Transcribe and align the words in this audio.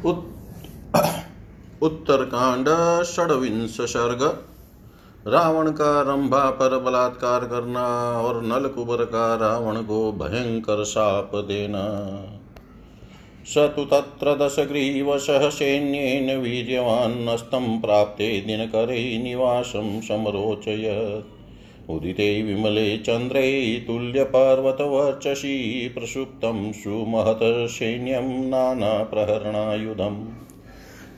उत्तरकांड 1.82 2.66
षडविंश 3.04 3.76
सर्ग। 3.80 4.22
रावण 5.32 5.70
का 5.70 6.00
रंभा 6.00 6.50
पर 6.50 6.78
बलात्कार 6.78 7.40
करना 7.40 8.12
और 8.20 8.42
नलकुबर 8.42 9.04
का 9.04 9.34
रावण 9.34 9.76
को 9.82 10.12
भयंकर 10.12 10.84
शाप 10.84 11.30
देना। 11.34 12.08
स 13.46 13.58
तु 13.58 13.84
तत्र 13.84 14.46
दशग्रीवशः 14.46 15.50
सैन्येन 15.50 16.40
वीर्यवान्नस्तं 16.40 17.80
प्राप्ते 17.80 18.40
दिनकरे 18.40 19.18
निवासं 19.18 20.00
समरोचयत्। 20.00 21.39
उदिते 21.92 22.42
विमले 22.42 22.98
चन्द्रे 22.98 23.84
तुल्यपर्वतवर्चसि 23.86 25.90
प्रसुप्तं 25.98 26.72
सुमहत् 26.72 27.70
सैन्यं 27.70 28.48
नानाप्रहरणायुधम्। 28.48 30.24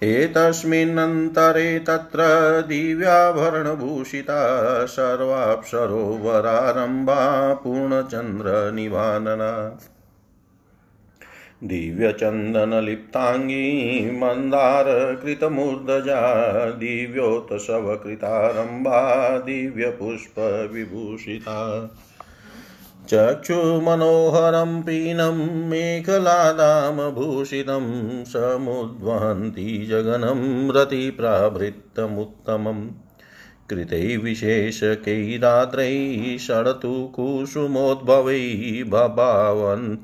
एतस्मिन्नन्तरे 0.03 1.79
तत्र 1.79 2.19
दिव्याभरणभूषिता 2.67 4.85
सर्वाप्सरोवरारम्भा 4.85 7.53
पूर्णचन्द्रनिवानना। 7.53 9.79
दिव्यचन्दनलिप्ताङ्गी 11.63 14.11
मन्दारकृतमूर्धजा 14.11 16.69
दिव्योत्सवकृतारम्भा 16.69 19.37
दिव्यपुष्पविभूषिता। 19.37 21.89
चक्षुमनोहरं 23.09 24.81
पीनं 24.81 25.69
मेखलादामभूषितं 25.69 28.23
समुद्वहन्ति 28.23 29.87
जगनं 29.89 30.71
रतिप्राभृतमुत्तमम् 30.71 32.89
कृतै 33.69 34.17
विशेषकैरात्रैः 34.17 36.37
षडतु 36.37 37.11
कुसुमोद्भवैः 37.15 38.89
भवावन् 38.89 39.97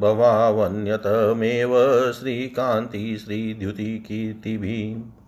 भवावन्यतमेव 0.00 1.72
श्रीकान्ति 2.12 3.20
श्रीद्युतिकीर्तिभिः। 3.24 5.19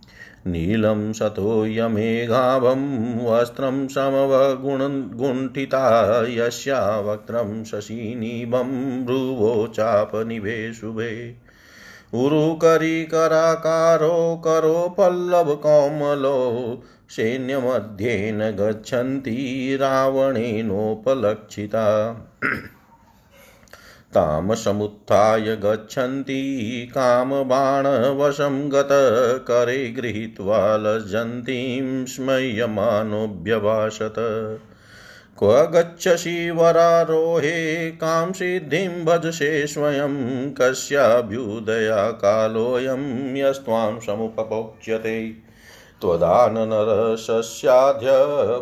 नीलं 0.46 1.12
शतोयमेघाभं 1.12 3.24
वस्त्रं 3.24 3.88
समवगुण्ठिता 3.88 6.24
यस्या 6.28 7.00
वक्त्रं 7.00 7.64
शशिनिभं 7.64 9.04
भ्रुवो 9.04 9.66
चापनिभे 9.66 10.72
शुभे 10.72 11.36
उरुकरीकराकारो 12.14 14.42
करो 14.44 14.94
पल्लवकोमलो 14.98 16.82
सैन्यमध्येन 17.10 18.38
गच्छन्ति 18.38 19.78
रावणेनोपलक्षिता। 19.80 22.12
तामसमुत्थाय 24.14 25.56
गच्छन्ति 25.56 26.92
कामबाणवशं 26.94 28.72
गतकरे 28.72 29.90
गृहीत्वा 29.90 30.76
लज्जन्तीं 30.76 32.06
स्मयमानोऽभ्यभाषत 32.06 34.14
क्व 35.38 35.70
गच्छसि 35.74 36.50
वरारोहे 36.50 37.90
कां 37.90 38.32
सिद्धिं 38.32 39.04
भजसे 39.04 39.66
स्वयं, 39.66 40.52
कस्याभ्युदया 40.52 42.10
कालोऽयं 42.10 43.36
यस्त्वां 43.36 44.00
समुपभोक्ष्यते 44.00 45.36
त्वदाननरसस्याद्य 46.00 48.08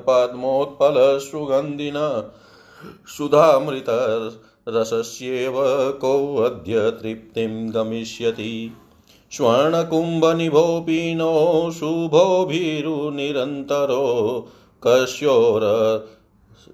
पद्मोत्पलसुगन्धिन 0.07 1.95
रसस्येव 4.69 5.55
कोऽद्य 6.01 6.91
तृप्तिं 6.91 7.75
गमिष्यति। 7.75 8.73
स्वर्णकुम्भनिभोऽपीनो 9.31 11.71
शुभोभिरुनिरन्तरो 11.71 14.49
कस्योर 14.87 15.63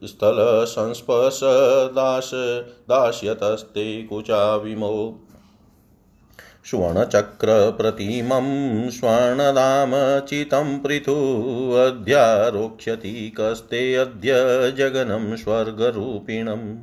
स्थलसंस्पर्शदाश 0.05 2.31
दास्यतस्ते 2.89 4.03
कुचाविमो। 4.03 5.21
स्वर्णचक्रप्रतिमं 6.65 8.91
स्वर्णदामचितं 8.91 10.79
पृथुवध्यारोक्ष्यति 10.79 13.35
कस्ते 13.41 13.95
अद्य 13.95 14.33
जगनं 14.77 15.37
स्वर्गरूपिणम्। 15.37 16.77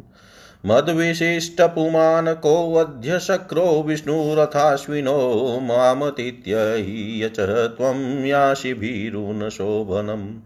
मद्विशिष्टपुमान् 0.65 2.27
कोऽद्य 2.27 3.19
शक्रो 3.19 3.83
विष्णुरथाश्विनो 3.83 5.59
मामतीत्य 5.59 6.55
हि 6.57 7.23
यच 7.23 7.39
त्वं 7.77 8.25
यासि 8.25 8.73
भीरुन 8.73 9.49
शोभनम् 9.49 10.39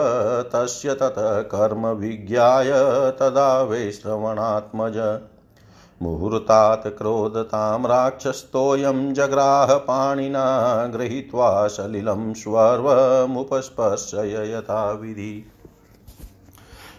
तस्य 0.43 0.95
ततः 0.95 1.41
कर्म 1.41 1.87
विज्ञाय 1.87 2.71
तदा 3.11 3.63
वै 3.63 3.91
श्रवणात्मज। 3.91 5.19
मुहूर्तात् 6.03 6.99
क्रोधतां 6.99 7.87
राक्षस्तोऽयं 7.87 9.15
जग्राह 9.15 9.75
पाणिना 9.75 10.87
गृहीत्वा 10.87 11.69
सलिलं 11.69 12.35
स्वर्वमुपस्पर्शय 12.35 14.53
यथाविधि। 14.53 15.51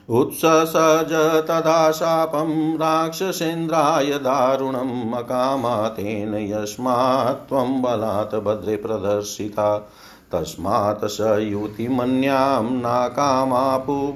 उत्ससज 0.10 1.44
तदा 1.48 1.92
शापं 1.92 2.76
राक्षसेन्द्राय 2.76 4.06
दारुणम् 4.06 5.14
अकामा 5.14 5.90
तेन 5.90 6.34
यस्मात् 6.34 7.50
त्वं 7.50 7.82
बलात् 7.82 8.36
भद्रे 8.36 8.76
प्रदर्शिता 8.76 9.90
तस्मात् 10.32 11.06
स 11.06 11.38
युतिमन्यां 11.40 12.64
नाकामापु 12.64 14.14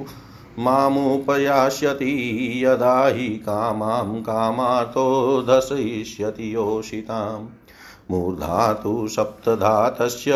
मामुपयास्यति 0.59 2.61
यदा 2.65 3.07
हि 3.07 3.27
कामां 3.27 4.21
कामातो 4.21 5.41
दर्शयिष्यति 5.41 6.55
योषिताम्। 6.55 7.47
मूर्धा 8.11 8.73
तु 8.73 9.07
सप्तधातस्य 9.07 10.31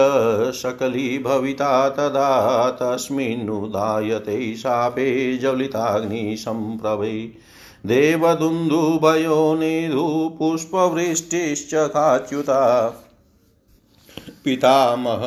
शकली 0.56 1.20
भविता 1.20 1.90
तदा 1.90 2.72
तस्मिन्नुदायते 2.72 4.56
शापे 4.56 5.38
ज्वलिताग्निसम्प्रभै 5.38 7.32
देवदुन्दुभयो 7.86 9.56
नेदुपुष्पवृष्टिश्च 9.56 11.72
काच्युता। 11.74 12.94
पितामह 14.46 15.20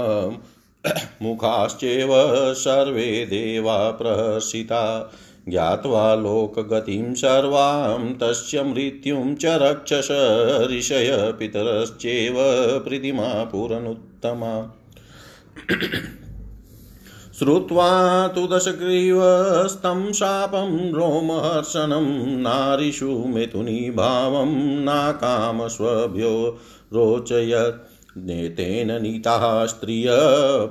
मुखाश्चैव 1.22 2.08
सर्वे 2.54 3.26
देवा 3.26 3.90
प्रहर्षिता 3.90 5.12
ज्ञात्वा 5.48 6.14
लोकगतिं 6.14 7.14
सर्वां, 7.14 8.14
तस्य 8.14 8.62
मृत्युं 8.62 9.34
च 9.34 9.44
रक्षस 9.44 10.08
ऋषय 10.70 11.34
पितरश्चैव 11.38 12.34
प्रीतिमा 12.88 13.44
पुरनुत्तमा 13.44 14.80
श्रुत्वा 17.38 18.28
तु 18.28 18.46
दशग्रीवस्तं 18.46 20.12
शापं, 20.12 20.92
रोमहर्षणं, 20.92 22.26
नारिषु 22.40 23.10
मेतुनी 23.10 23.90
भावं 23.90 24.54
नाकामस्वभ्यो 24.84 26.58
रोचयत्। 26.92 27.95
नेतेन 28.18 29.02
नीताः 29.02 29.66
स्त्रिय 29.66 30.06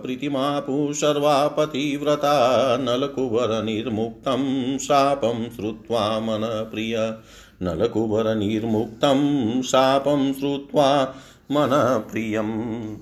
प्रीतिमापु 0.01 0.93
सर्वापतिव्रता 0.93 2.77
नलकुवरनिर्मुक्तं 2.77 4.77
शापं 4.77 5.49
श्रुत्वा 5.49 6.19
मनप्रिय। 6.19 7.17
नलकुवरनिर्मुक्तं 7.61 9.61
शापं 9.61 10.33
श्रुत्वा 10.33 11.15
मनप्रियम्। 11.51 12.97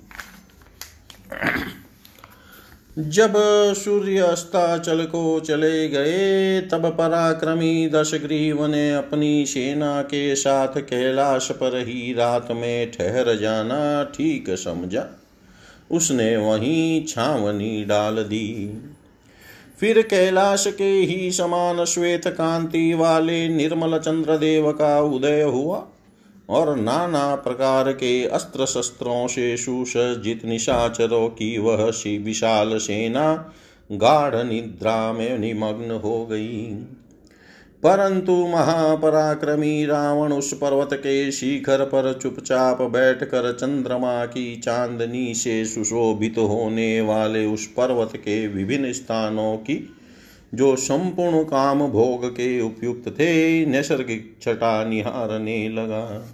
जब 2.99 3.33
सूर्य 3.73 4.17
अस्ताचल 4.17 5.03
को 5.03 5.39
चले 5.39 5.89
गए, 5.89 6.61
तब 6.61 6.89
पराक्रमी 6.97 7.89
दशग्रीव 7.89 8.65
ने 8.65 8.95
अपनी 8.95 9.45
सेना 9.45 10.01
के 10.01 10.35
साथ 10.35 10.67
कैलाश 10.67 11.51
पर 11.51 11.77
ही 11.77 12.13
रात 12.13 12.47
में 12.51 12.91
ठहर 12.91 13.37
जाना 13.37 14.03
ठीक 14.03 14.45
समझा। 14.49 15.07
उसने 15.91 16.37
वहीं 16.37 17.05
छावनी 17.05 17.85
डाल 17.85 18.15
दी। 18.15 18.81
फिर 19.79 20.01
कैलाश 20.01 20.67
के 20.67 20.83
ही 20.83 21.31
समान 21.31 21.85
श्वेत 21.85 22.27
कांति 22.27 22.93
वाले 22.93 23.49
निर्मल 23.49 23.97
चंद्रदेव 23.97 24.71
का 24.71 25.01
उदय 25.01 25.41
हुआ। 25.41 25.87
और 26.49 26.75
नाना 26.75 27.35
प्रकार 27.35 27.91
के 27.91 28.25
अस्त्र 28.25 28.65
शस्त्रों 28.65 29.27
से 29.27 29.57
सुसज्जित 29.57 30.45
निशाचरों 30.45 31.29
की 31.29 31.57
वह 31.57 31.91
सी 31.91 32.17
विशाल 32.17 32.77
सेना 32.77 33.51
गाढ़ 33.91 34.43
निद्रा 34.43 35.13
में 35.13 35.37
निमग्न 35.39 35.91
हो 35.91 36.25
गई। 36.25 36.85
परंतु 37.83 38.31
महापराक्रमी 38.31 39.85
रावण 39.85 40.33
उस 40.33 40.53
पर्वत 40.53 40.89
के 40.93 41.31
शिखर 41.31 41.85
पर 41.85 42.19
चुपचाप 42.21 42.81
बैठकर 42.81 43.53
चंद्रमा 43.53 44.25
की 44.25 44.57
चांदनी 44.57 45.33
से 45.33 45.65
सुशोभित 45.65 46.35
होने 46.37 47.01
वाले 47.01 47.45
उस 47.45 47.67
पर्वत 47.67 48.11
के 48.15 48.47
विभिन्न 48.47 48.93
स्थानों 48.93 49.57
की 49.57 49.95
जो 50.53 50.75
संपूर्ण 50.75 51.43
काम 51.43 51.87
भोग 51.87 52.25
के 52.25 52.61
उपयुक्त 52.61 53.09
थे, 53.09 53.65
नैसर्गिक 53.65 54.35
छटा 54.41 54.83
निहारने 54.83 55.69
लगा। 55.69 56.27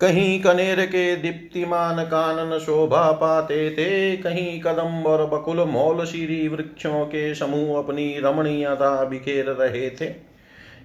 कहीं 0.00 0.40
कनेर 0.40 0.86
के 0.86 1.16
दीप्तिमान 1.16 2.04
कानन 2.04 2.58
शोभा 2.58 3.12
पाते 3.12 3.70
थे, 3.70 4.16
कहीं 4.16 4.60
कदम 4.60 5.02
और 5.06 5.26
बकुल 5.26 5.60
मौल 5.60 6.04
शीरी 6.04 6.48
वृक्षों 6.48 7.04
के 7.06 7.34
समूह 7.34 7.78
अपनी 7.78 8.18
रमणीयता 8.18 9.04
बिखेर 9.04 9.44
रहे 9.44 9.90
थे। 9.90 10.06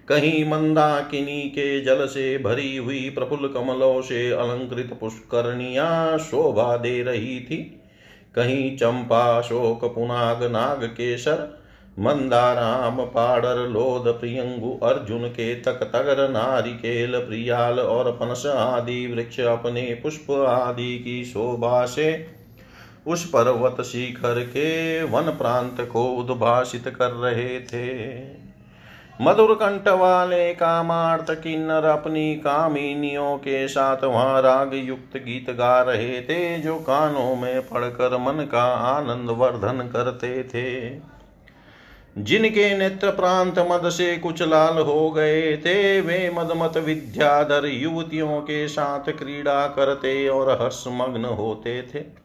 कहीं 0.08 0.46
मंदाकिनी 0.50 1.42
के 1.42 1.82
जल 1.82 2.06
से 2.06 2.38
भरी 2.38 2.78
हुई 2.78 3.10
प्रफुल्ल 3.10 3.48
कमलों 3.48 4.02
से 4.02 4.32
अलंकृत 4.32 4.98
पुष्करणिया 5.02 6.18
शोभा 6.18 6.78
दे 6.78 7.04
रही 7.04 7.40
थी। 7.40 7.82
कहीं 8.36 8.78
चंपा, 8.78 9.42
शोक, 9.42 9.86
पुनाग, 9.86 10.44
नाग 10.44 10.84
केसर 10.84 11.66
मंदाराम, 12.00 13.06
पाडर 13.06 13.58
लोध 13.68 14.20
प्रियंगु, 14.20 14.86
अर्जुन 14.86 15.28
के 15.28 15.56
तक 15.56 15.84
तगर 15.94 16.30
नारिकेल 16.30 17.20
प्रियाल 17.20 17.80
और 17.80 18.12
पनस 18.12 18.46
आदि, 18.46 19.08
वृक्ष, 19.08 19.40
अपने 19.40 20.00
पुष्प 20.04 20.32
आदि 20.32 21.00
की 21.00 21.26
शोभा 21.26 21.86
से 21.86 22.28
उस 23.08 23.30
पर्वत 23.30 23.82
शिखर 23.82 24.40
के 24.40 25.04
वन 25.04 25.24
प्रांत 25.24 25.90
को 25.92 26.06
उद्भाषित 26.06 26.88
कर 26.88 27.12
रहे 27.12 27.60
थे। 27.60 28.45
मधुर 29.22 29.54
कंठ 29.56 29.88
वाले 29.88 30.54
कामार्थ 30.54 31.32
किन्नर 31.32 31.86
अपनी 31.86 32.36
कामिनियों 32.36 33.38
के 33.38 33.68
साथ 33.68 34.04
वहाँ 34.04 34.42
राग 34.42 34.72
युक्त 34.74 35.18
गीत 35.18 35.50
गा 35.50 35.82
रहे 35.82 36.22
थे, 36.22 36.58
जो 36.58 36.76
कानों 36.76 37.36
में 37.36 37.62
पढ़कर 37.62 38.18
मन 38.18 38.50
का 38.52 38.64
आनंद 38.64 39.30
वर्धन 39.30 39.90
करते 39.94 40.44
थे। 40.44 41.00
जिनके 42.18 42.78
नेत्र 42.78 43.12
प्रांत 43.12 43.60
मद 43.60 43.90
से 43.90 44.18
कुछ 44.18 44.42
लाल 44.42 44.78
हो 44.78 45.12
गए 45.12 45.58
थे, 45.58 46.02
वे 46.02 46.32
मदमत 46.36 46.78
विद्याधर 46.78 47.66
युवतियों 47.66 48.42
के 48.42 48.68
साथ 48.68 49.12
क्रीड़ा 49.12 49.68
करते 49.68 50.28
और 50.28 50.62
हर्षमग्न 50.62 51.26
होते 51.26 51.82
थे। 51.82 52.25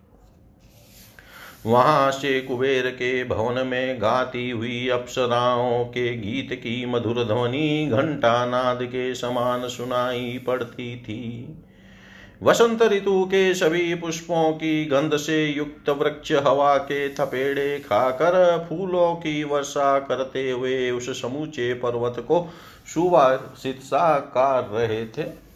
वहाँ 1.67 2.11
से 2.11 2.41
कुबेर 2.41 2.91
के 2.91 3.25
भवन 3.25 3.67
में 3.67 4.03
गाती 4.03 4.51
हुई 4.51 4.89
अप्सराओं 4.89 5.85
के 5.85 6.17
गीत 6.17 6.55
की 6.55 6.87
मधुर 6.87 7.25
ध्वनि 7.25 7.89
घंटा 7.93 8.47
नाद 8.47 8.79
के 8.83 9.15
समान 9.15 9.69
सुनाई 9.69 10.45
पड़ती 10.47 10.97
थी। 10.97 11.57
वसंत 12.43 12.83
ऋतु 12.83 13.25
के 13.25 13.55
सभी 13.55 13.95
पुष्पों 13.95 14.53
की 14.53 14.85
गंध 14.85 15.17
से 15.17 15.47
युक्त 15.47 15.89
वृक्ष 15.89 16.33
हवा 16.33 16.77
के 16.77 17.09
थपेड़े 17.09 17.79
खाकर 17.79 18.67
फूलों 18.69 19.15
की 19.15 19.45
वर्षा 19.45 19.99
करते 19.99 20.51
हुए 20.51 20.91
उस 20.91 21.23
समूचे 21.23 21.75
पर्वत 21.75 22.21
को 22.21 22.49
सुवासित 22.95 23.81
साकार 23.81 24.69
रहे 24.73 25.05
थे। 25.07 25.50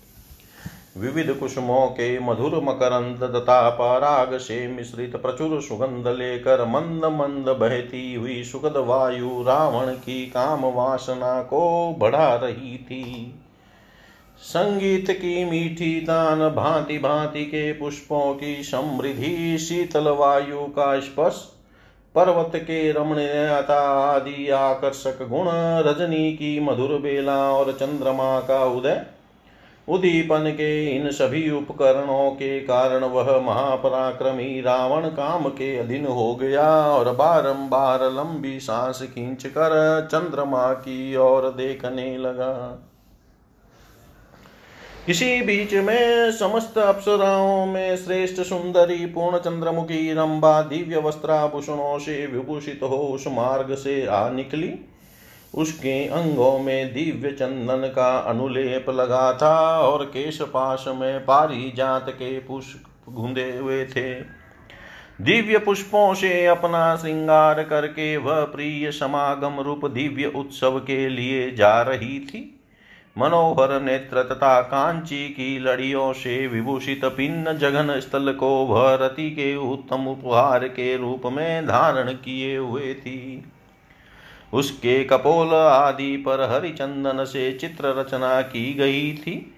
विविध 0.96 1.30
कुसुमों 1.32 1.86
के 1.86 2.18
मधुर 2.18 2.54
मकरंद 2.64 3.22
तथा 3.36 3.70
पराग 3.70 4.36
से 4.38 4.68
मिश्रित 4.68 5.16
प्रचुर 5.16 5.60
सुगंध 5.60 6.08
लेकर 6.08 6.64
मंद 6.64 7.04
मंद 7.04 7.56
बहती 7.56 8.14
हुई 8.14 8.44
सुखद 8.44 8.74
वायु 8.76 9.42
रावण 9.42 9.92
की 9.92 10.26
काम 10.26 10.64
वासना 10.64 11.42
को 11.42 11.94
बढ़ा 11.98 12.34
रही 12.34 12.78
थी। 12.78 13.34
संगीत 14.38 15.10
की 15.10 15.44
मीठी 15.44 16.00
तान 16.00 16.48
भांति 16.48 16.98
भांति 16.98 17.44
के 17.44 17.72
पुष्पों 17.72 18.34
की 18.34 18.62
समृद्धि, 18.62 19.58
शीतल 19.58 20.08
वायु 20.08 20.60
का 20.60 21.00
स्पर्श, 21.00 21.50
पर्वत 22.14 22.52
के 22.56 22.92
रमणीयता 22.92 23.80
आदि 24.02 24.50
आकर्षक 24.50 25.18
गुण, 25.22 25.46
रजनी 25.82 26.32
की 26.32 26.60
मधुर 26.60 26.98
बेला 26.98 27.52
और 27.52 27.72
चंद्रमा 27.72 28.40
का 28.40 28.64
उदय 28.64 29.06
उदीपन 29.88 30.50
के 30.50 30.96
इन 30.96 31.10
सभी 31.10 31.50
उपकरणों 31.50 32.30
के 32.30 32.60
कारण 32.60 33.04
वह 33.04 33.38
महापराक्रमी 33.40 34.60
रावण 34.60 35.08
काम 35.08 35.48
के 35.48 35.76
अधीन 35.76 36.06
हो 36.06 36.34
गया 36.34 36.68
और 36.86 37.12
बारंबार 37.14 38.04
लंबी 38.12 38.58
सांस 38.60 39.02
खींच 39.02 39.46
कर 39.46 40.08
चंद्रमा 40.12 40.72
की 40.72 41.16
ओर 41.16 41.48
देखने 41.50 42.16
लगा। 42.18 42.80
इसी 45.08 45.42
बीच 45.42 45.74
में 45.74 46.32
समस्त 46.32 46.78
अप्सराओं 46.78 47.66
में 47.66 47.96
श्रेष्ठ 47.96 48.40
सुंदरी 48.40 49.06
पूर्ण 49.06 49.38
चंद्रमुखी 49.38 50.12
रंबा 50.12 50.60
दिव्य 50.62 51.00
वस्त्राभूषणों 51.00 51.98
से 51.98 52.26
विभूषित 52.26 52.80
हो 52.82 52.96
उस 52.96 53.24
मार्ग 53.26 53.74
से 53.74 54.06
आ 54.06 54.28
निकली। 54.30 54.74
उसके 55.54 56.06
अंगों 56.08 56.58
में 56.58 56.94
दिव्य 56.94 57.30
चंदन 57.30 57.87
का 57.88 58.18
अनुलेप 58.18 58.90
लगा 58.90 59.32
था 59.32 59.78
और 59.80 60.04
केश 60.04 60.40
पाश 60.42 60.84
में 60.88 61.20
पारी 61.20 61.73
जात 61.76 62.06
के 62.08 62.38
पुष्प 62.38 63.11
घुंधे 63.11 63.56
हुए 63.56 63.84
थे। 63.87 64.14
दिव्य 65.20 65.58
पुष्पों 65.58 66.14
से 66.14 66.46
अपना 66.46 66.96
श्रृंगार 66.96 67.62
करके 67.62 68.16
वह 68.16 68.42
प्रिय 68.44 68.90
समागम 68.90 69.61
रूप 69.61 69.84
दिव्य 69.84 70.32
उत्सव 70.37 70.78
के 70.78 71.08
लिए 71.08 71.50
जा 71.50 71.82
रही 71.82 72.18
थी। 72.20 72.50
मनोहर 73.18 73.80
नेत्र 73.80 74.23
तथा 74.23 74.61
कांची 74.61 75.28
की 75.28 75.58
लड़ियों 75.58 76.12
से 76.12 76.46
विभूषित 76.46 77.04
पिन्न 77.04 77.52
जघन 77.58 78.00
स्थल 78.00 78.32
को 78.32 78.66
भरती 78.66 79.30
के 79.30 79.54
उत्तम 79.56 80.06
उपहार 80.06 80.68
के 80.68 80.96
रूप 80.96 81.23
में 81.26 81.66
धारण 81.66 82.12
किए 82.12 82.56
हुए 82.56 82.94
थी। 82.94 83.44
उसके 84.54 85.04
कपोल 85.04 85.54
आदि 85.54 86.16
पर 86.16 86.40
हरिचंदन 86.50 87.25
से 87.25 87.52
चित्र 87.52 87.94
रचना 87.99 88.40
की 88.42 88.75
गई 88.75 89.12
थी। 89.12 89.50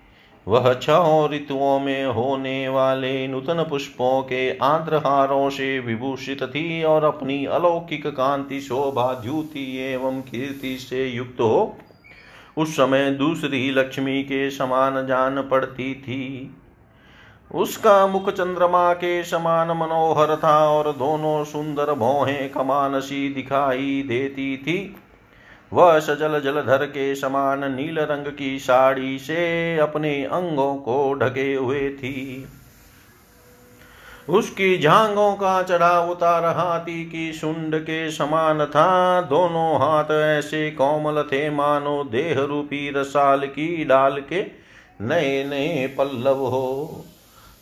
वह 0.49 0.73
छह 0.75 1.29
ऋतुओं 1.33 1.81
में 1.81 2.07
होने 2.07 2.69
वाले 2.69 3.29
नूतन 3.29 3.67
पुष्पों 3.71 4.23
के 4.23 4.51
आंध्रहारों 4.59 5.51
से 5.51 5.79
विभूषित 5.79 6.43
थी 6.43 6.83
और 6.83 7.05
अपनी 7.05 7.45
अलौकिक 7.47 8.07
कांति, 8.07 8.61
शोभा 8.61 9.13
द्युति 9.13 9.79
एवं 9.79 10.21
कीर्ति 10.21 10.77
से 10.77 11.07
युक्त 11.07 11.41
हो। 11.41 11.77
उस 12.57 12.77
समय 12.77 13.11
दूसरी 13.11 13.71
लक्ष्मी 13.71 14.23
के 14.23 14.51
समान 14.51 15.07
जान 15.07 15.43
पड़ती 15.43 15.95
थी। 15.95 16.57
उसका 17.55 18.07
मुख 18.07 18.31
चंद्रमा 18.31 18.93
के 18.93 19.25
समान 19.25 19.69
मनोहर 19.69 20.37
था 20.37 20.69
और 20.69 20.93
दोनों 20.93 21.45
सुंदर 21.45 21.93
भौहें 21.93 22.51
कमान 22.51 23.01
सी 23.01 23.29
दिखाई 23.29 24.05
देती 24.09 24.57
थी। 24.57 24.97
वह 25.73 25.99
सजल 26.01 26.41
जलधर 26.41 26.85
के 26.87 27.15
समान 27.15 27.75
नील 27.75 27.99
रंग 27.99 28.27
की 28.27 28.59
साड़ी 28.59 29.19
से 29.19 29.79
अपने 29.79 30.25
अंगों 30.25 30.75
को 30.77 31.15
ढके 31.15 31.55
हुए 31.55 31.91
थी। 31.91 32.47
उसकी 34.29 34.79
झांगों 34.79 35.33
का 35.35 35.63
चढ़ा 35.63 36.01
उतार 36.01 36.45
हाथी 36.45 37.05
की 37.05 37.33
सुंड 37.33 37.79
के 37.79 38.11
समान 38.11 38.65
था। 38.65 39.21
दोनों 39.21 39.77
हाथ 39.77 40.11
ऐसे 40.11 40.71
कोमल 40.71 41.23
थे, 41.23 41.51
मानो 41.51 42.05
देह 42.05 42.41
रूपी 42.41 42.91
रसाल 42.91 43.47
की 43.47 43.85
डाल 43.85 44.21
के 44.21 44.47
नए 45.01 45.45
नए 45.45 45.95
पल्लव 45.99 46.47
हो। 46.47 47.05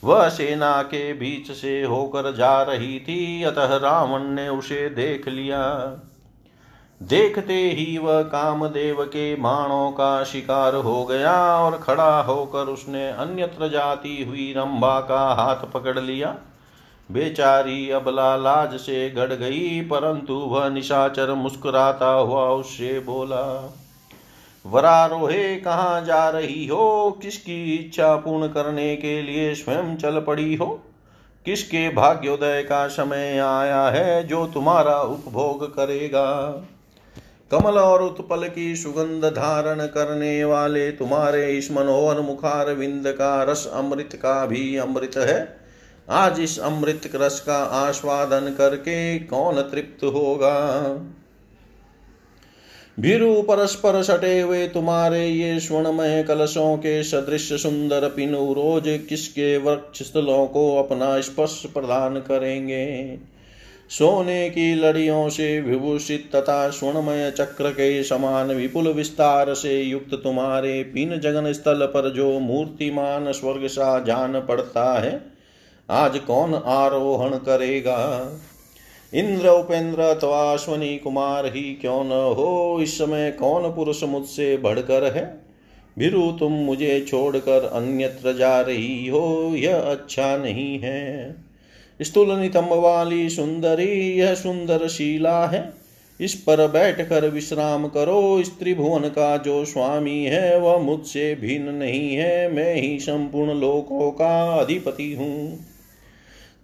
वह 0.05 0.29
सेना 0.29 0.83
के 0.83 1.13
बीच 1.13 1.51
से 1.53 1.83
होकर 1.83 2.31
जा 2.35 2.63
रही 2.63 2.99
थी, 3.01 3.43
अतः 3.43 3.77
रावण 3.77 4.25
ने 4.31 4.49
उसे 4.49 4.89
देख 4.91 5.29
लिया। 5.29 5.61
देखते 7.01 7.55
ही 7.71 7.97
वह 7.99 8.21
कामदेव 8.23 9.03
के 9.05 9.35
बाणों 9.35 9.91
का 9.93 10.25
शिकार 10.25 10.75
हो 10.75 11.05
गया 11.05 11.35
और 11.59 11.77
खड़ा 11.79 12.21
होकर 12.23 12.69
उसने 12.69 13.09
अन्यत्र 13.09 13.69
जाती 13.69 14.23
हुई 14.25 14.53
रंभा 14.57 14.99
का 15.01 15.23
हाथ 15.35 15.65
पकड़ 15.73 15.99
लिया। 15.99 16.35
बेचारी 17.09 17.91
अबला 17.91 18.35
लाज 18.37 18.75
से 18.77 19.09
गड़ 19.11 19.33
गई, 19.33 19.81
परंतु 19.81 20.35
वह 20.35 20.69
निशाचर 20.69 21.33
मुस्कुराता 21.35 22.11
हुआ 22.11 22.49
उससे 22.51 22.99
बोला 23.01 23.43
वरारोहे 24.67 25.57
कहाँ 25.57 26.05
जा 26.05 26.29
रही 26.29 26.67
हो? 26.67 27.11
किसकी 27.23 27.75
इच्छा 27.75 28.17
पूर्ण 28.17 28.49
करने 28.49 28.97
के 28.97 29.23
लिए 29.23 29.55
स्वयं 29.55 29.97
चल 29.97 30.21
पड़ी 30.21 30.55
हो? 30.55 30.83
किसके 31.47 31.89
भाग्योदय 31.89 32.63
का 32.63 32.89
समय 32.89 33.39
आया 33.39 33.83
है 33.83 34.27
जो 34.27 34.47
तुम्हारा 34.47 35.01
उपभोग 35.01 35.77
करेगा? 35.77 36.51
कमल 37.51 37.79
और 37.79 38.03
उत्पल 38.03 38.49
की 38.49 38.77
सुगंध 38.77 39.25
धारण 39.25 39.87
करने 39.87 40.45
वाले 40.45 40.91
तुम्हारे 40.91 41.53
इस 41.53 41.71
मनोहर 41.73 42.21
मुखार 42.21 42.73
विंद 42.73 43.05
का 43.07 43.43
रस 43.43 43.71
अमृत 43.73 44.11
का 44.15 44.47
भी 44.47 44.77
अमृत 44.77 45.17
है। 45.17 45.57
आज 46.11 46.41
इस 46.41 46.59
अमृत 46.59 47.11
रस 47.15 47.41
का 47.41 47.57
आस्वादन 47.57 48.55
करके 48.59 49.19
कौन 49.19 49.55
तृप्त 49.55 50.05
होगा? 50.05 50.81
भीरु 52.99 53.43
परस्पर 53.43 54.03
सटे 54.03 54.41
हुए 54.41 54.67
तुम्हारे 54.69 55.27
ये 55.27 55.61
स्वर्णमय 55.61 56.23
कलशों 56.23 56.77
के 56.77 57.03
सदृश 57.03 57.49
सुंदर 57.63 58.09
पिनु 58.09 58.53
रोज 58.53 58.85
किसके 59.09 59.57
वृक्ष 59.59 60.03
स्थलों 60.03 60.47
को 60.47 60.77
अपना 60.77 61.21
स्पर्श 61.21 61.63
प्रदान 61.75 62.17
करेंगे? 62.21 63.19
सोने 63.91 64.49
की 64.51 64.75
लड़ियों 64.75 65.29
से 65.29 65.61
विभूषित 65.61 66.31
तथा 66.35 66.69
स्वर्णमय 66.71 67.31
चक्र 67.31 67.71
के 67.71 68.03
समान 68.05 68.53
विपुल 68.53 68.89
विस्तार 68.89 69.55
से 69.55 69.81
युक्त 69.83 70.15
तुम्हारे 70.15 70.83
पिन 70.85 71.19
जगन 71.21 71.53
स्थल 71.53 71.87
पर 71.87 72.13
जो 72.13 72.39
मूर्तिमान 72.41 73.33
स्वर्ग 73.33 73.67
सा 73.67 73.99
जान 73.99 74.41
पड़ता 74.41 74.93
है, 75.01 75.21
आज 75.89 76.19
कौन 76.19 76.55
आरोहण 76.55 77.37
करेगा? 77.39 77.99
इंद्र 79.15 79.49
उपेंद्र 79.49 80.01
अथवा 80.01 80.53
अश्वनी 80.53 80.99
कुमार 80.99 81.47
ही 81.47 81.75
क्यों 81.75 82.05
न 82.05 82.35
हो? 82.35 82.79
इस 82.83 82.99
समय 82.99 83.31
कौन 83.31 83.63
पुरुष 83.63 84.05
मुझसे 84.05 84.57
बढ़कर 84.57 85.17
है? 85.17 85.41
भिरु 85.99 86.33
तुम 86.33 86.53
मुझे 86.53 87.07
छोड़कर 87.09 87.65
अन्यत्र 87.65 88.33
जा 88.33 88.61
रही 88.61 89.09
हो, 89.09 89.53
यह 89.55 89.77
अच्छा 89.77 90.37
नहीं 90.37 90.79
है। 90.79 91.37
स्थूल 92.03 92.33
नितंब 92.33 92.73
वाली 92.73 93.31
सुंदरी, 93.31 94.19
यह 94.19 94.35
सुंदर 94.35 94.89
शीला 94.89 95.47
है। 95.47 95.73
इस 96.21 96.35
पर 96.35 96.69
बैठ 96.69 97.09
कर 97.09 97.29
विश्राम 97.29 97.89
करो, 97.89 98.43
स्त्री 98.43 98.75
भुवन 98.75 99.01
का 99.01 99.37
जो 99.37 99.65
स्वामी 99.65 100.25
है, 100.25 100.59
वह 100.59 100.79
मुझसे 100.79 101.35
भिन्न 101.35 101.75
नहीं 101.75 102.15
है। 102.15 102.53
मैं 102.53 102.75
ही 102.75 102.99
संपूर्ण 103.01 103.55
लोकों 103.61 104.11
का 104.11 104.55
अधिपति 104.55 105.15
हूँ। 105.15 105.74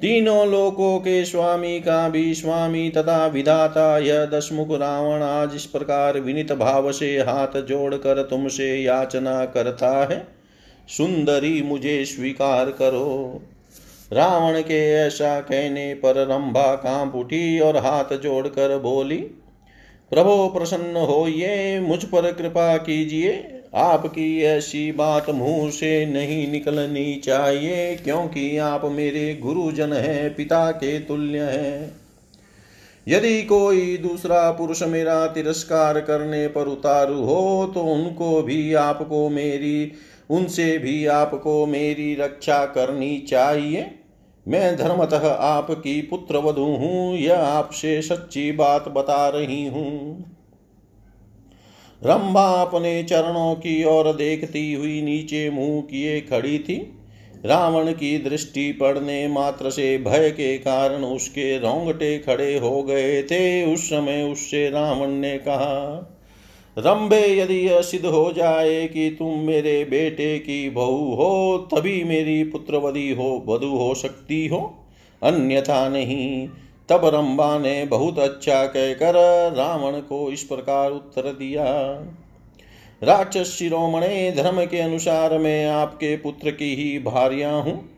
तीनों 0.02 0.46
लोकों 0.48 0.98
के 0.98 1.24
स्वामी 1.24 1.80
का 1.80 2.08
भी 2.08 2.34
स्वामी 2.34 2.88
तथा 2.90 3.26
विधाता 3.26 3.98
यह 3.98 4.24
दशमुख 4.24 4.68
रावण 4.70 5.22
आज 5.22 5.50
इस 5.54 5.64
प्रकार 5.64 6.18
विनित 6.20 6.52
भाव 6.52 6.90
से 6.92 7.18
हाथ 7.18 7.60
जोड़कर 7.62 8.22
तुमसे 8.22 8.76
याचना 8.76 9.44
करता 9.44 9.90
है। 10.04 10.26
सुंदरी, 10.88 11.62
मुझे 11.62 12.04
स्वीकार 12.04 12.70
करो। 12.70 13.42
रावण 14.12 14.60
के 14.60 14.80
ऐसा 14.92 15.40
कहने 15.40 15.94
पर 15.94 16.26
रंभा 16.26 16.74
काँप 16.74 17.14
उठी 17.14 17.60
और 17.60 17.76
हाथ 17.76 18.16
जोड़कर 18.16 18.78
बोली, 18.78 19.18
प्रभो 20.12 20.48
प्रसन्न 20.48 20.96
हो 20.96 21.26
ये 21.28 21.80
मुझ 21.80 22.04
पर 22.04 22.32
कृपा 22.32 22.76
कीजिए। 22.76 23.59
आपकी 23.72 24.42
ऐसी 24.42 24.90
बात 24.92 25.30
मुँह 25.30 25.70
से 25.70 26.06
नहीं 26.06 26.50
निकलनी 26.52 27.14
चाहिए, 27.16 27.94
क्योंकि 27.96 28.56
आप 28.58 28.84
मेरे 28.84 29.34
गुरुजन 29.34 29.92
हैं, 29.92 30.34
पिता 30.34 30.70
के 30.70 30.98
तुल्य 31.00 31.40
हैं। 31.40 31.92
यदि 33.06 33.42
कोई 33.42 33.96
दूसरा 33.96 34.50
पुरुष 34.50 34.82
मेरा 34.82 35.26
तिरस्कार 35.26 36.00
करने 36.00 36.46
पर 36.48 36.68
उतारू 36.68 37.22
हो 37.24 37.70
तो 37.74 37.82
उनको 37.84 38.42
भी 38.42 38.72
आपको 38.74 39.28
मेरी, 39.28 39.92
उनसे 40.30 40.76
भी 40.78 41.06
आपको 41.06 41.64
मेरी 41.66 42.14
रक्षा 42.14 42.64
करनी 42.66 43.18
चाहिए। 43.20 43.90
मैं 44.46 44.76
धर्मतः 44.76 45.28
आपकी 45.28 46.00
पुत्र 46.02 46.38
वधु 46.38 46.62
हूँ, 46.62 47.16
यह 47.16 47.38
आपसे 47.38 48.00
सच्ची 48.02 48.50
बात 48.52 48.88
बता 48.88 49.28
रही 49.28 49.66
हूँ। 49.66 50.29
रंभा 52.04 52.62
अपने 52.62 53.02
चरणों 53.02 53.54
की 53.54 53.84
ओर 53.84 54.12
देखती 54.12 54.72
हुई 54.72 55.00
नीचे 55.02 55.50
मुँह 55.50 55.80
किए 55.80 56.20
खड़ी 56.20 56.58
थी। 56.58 56.76
रावण 57.46 57.92
की 57.92 58.18
दृष्टि 58.18 58.72
पड़ने 58.72 59.28
मात्र 59.28 59.70
से 59.70 59.98
भय 59.98 60.30
के 60.30 60.58
कारण 60.58 61.04
उसके 61.04 61.58
रोंगटे 61.58 62.18
खड़े 62.18 62.58
हो 62.58 62.82
गए 62.82 63.22
थे। 63.22 63.74
उस 63.74 63.86
समय 63.86 64.22
उससे 64.22 64.70
रावण 64.70 65.08
ने 65.08 65.36
कहा 65.38 66.16
रंबे 66.78 67.26
यदि 67.38 67.68
सिद्ध 67.72 68.06
हो 68.06 68.32
जाए 68.32 68.86
कि 68.88 69.16
तुम 69.18 69.38
मेरे 69.38 69.84
बेटे 69.84 70.38
की 70.38 70.70
बहू 70.70 71.14
हो, 71.14 71.68
तभी 71.74 72.04
मेरी 72.04 72.44
पुत्रवधि 72.44 73.10
हो, 73.10 73.44
वधु 73.48 73.66
हो 73.66 73.94
सकती 73.94 74.46
हो। 74.46 74.60
अन्यथा 75.22 75.88
नहीं 75.88 76.48
तब 76.90 77.00
रंबा 77.04 77.58
ने 77.58 77.84
बहुत 77.84 78.18
अच्छा 78.18 78.66
कहकर 78.66 79.14
रावण 79.56 80.00
को 80.00 80.32
इस 80.32 80.42
प्रकार 80.42 80.90
उत्तर 80.90 81.22
दिया। 81.22 81.64
राक्षस 83.02 83.56
शिरोमणे 83.58 84.32
धर्म 84.36 84.64
के 84.64 84.80
अनुसार 84.80 85.38
मैं 85.38 85.66
आपके 85.66 86.16
पुत्र 86.16 86.50
की 86.50 86.74
ही 86.74 86.98
भार्या 86.98 87.52
हूँ। 87.52 87.90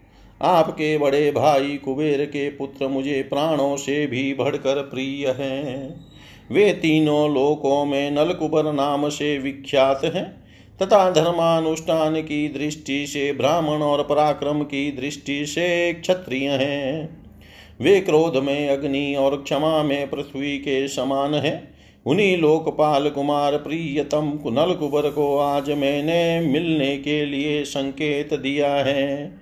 आपके 0.42 0.98
बड़े 0.98 1.30
भाई 1.30 1.76
कुबेर 1.76 2.24
के 2.24 2.48
पुत्र 2.48 2.88
मुझे 2.88 3.22
प्राणों 3.22 3.76
से 3.76 4.06
भी 4.06 4.34
बढ़कर 4.34 4.82
प्रिय 4.82 5.28
हैं। 5.28 6.04
वे 6.52 6.72
तीनों 6.72 7.34
लोकों 7.34 7.84
में 7.84 8.10
नलकुबर 8.10 8.72
नाम 8.72 9.08
से 9.08 9.38
विख्यात 9.38 10.04
हैं। 10.04 10.42
तथा 10.82 11.10
धर्मानुष्ठान 11.10 12.22
की 12.22 12.48
दृष्टि 12.48 13.06
से 13.06 13.32
ब्राह्मण 13.32 13.82
और 13.82 14.02
पराक्रम 14.02 14.62
की 14.62 14.92
दृष्टि 14.92 15.46
से 15.46 15.92
क्षत्रिय 15.92 16.48
हैं। 16.50 17.21
वे 17.82 18.00
क्रोध 18.00 18.36
में, 18.36 18.68
अग्नि 18.68 19.14
और 19.14 19.42
क्षमा 19.42 19.82
में 19.82 20.10
पृथ्वी 20.10 20.58
के 20.58 20.88
समान 20.88 21.34
हैं। 21.34 21.74
उन्हीं 22.06 22.38
लोकपाल 22.38 23.08
कुमार 23.08 23.56
प्रियतम 23.56 24.30
कुनल 24.30 24.72
कुबर 24.72 25.10
को 25.10 25.38
आज 25.38 25.70
मैंने 25.70 26.40
मिलने 26.40 26.96
के 26.98 27.24
लिए 27.24 27.64
संकेत 27.64 28.34
दिया 28.34 28.74
है। 28.74 29.34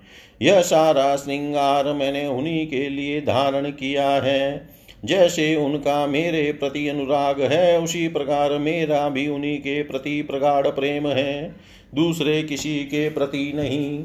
यह 0.43 0.61
सारा 0.61 1.17
श्रृंगार 1.17 1.93
मैंने 1.93 2.27
उन्हीं 2.27 2.67
के 2.67 2.89
लिए 2.89 3.21
धारण 3.21 3.71
किया 3.71 4.11
है। 4.11 4.69
जैसे 5.05 5.57
उनका 5.57 6.07
मेरे 6.07 6.53
प्रति 6.53 6.89
अनुराग 6.89 7.41
है, 7.41 7.81
उसी 7.81 8.09
प्रकार 8.09 8.59
मेरा 8.59 9.09
भी 9.09 9.29
उन्हीं 9.29 9.59
के 9.59 9.83
प्रति 9.83 10.23
प्रगाढ़ 10.23 10.67
प्रेम 10.67 11.07
है। 11.07 11.57
दूसरे 11.95 12.43
किसी 12.43 12.79
के 12.79 13.09
प्रति 13.09 13.53
नहीं। 13.57 14.05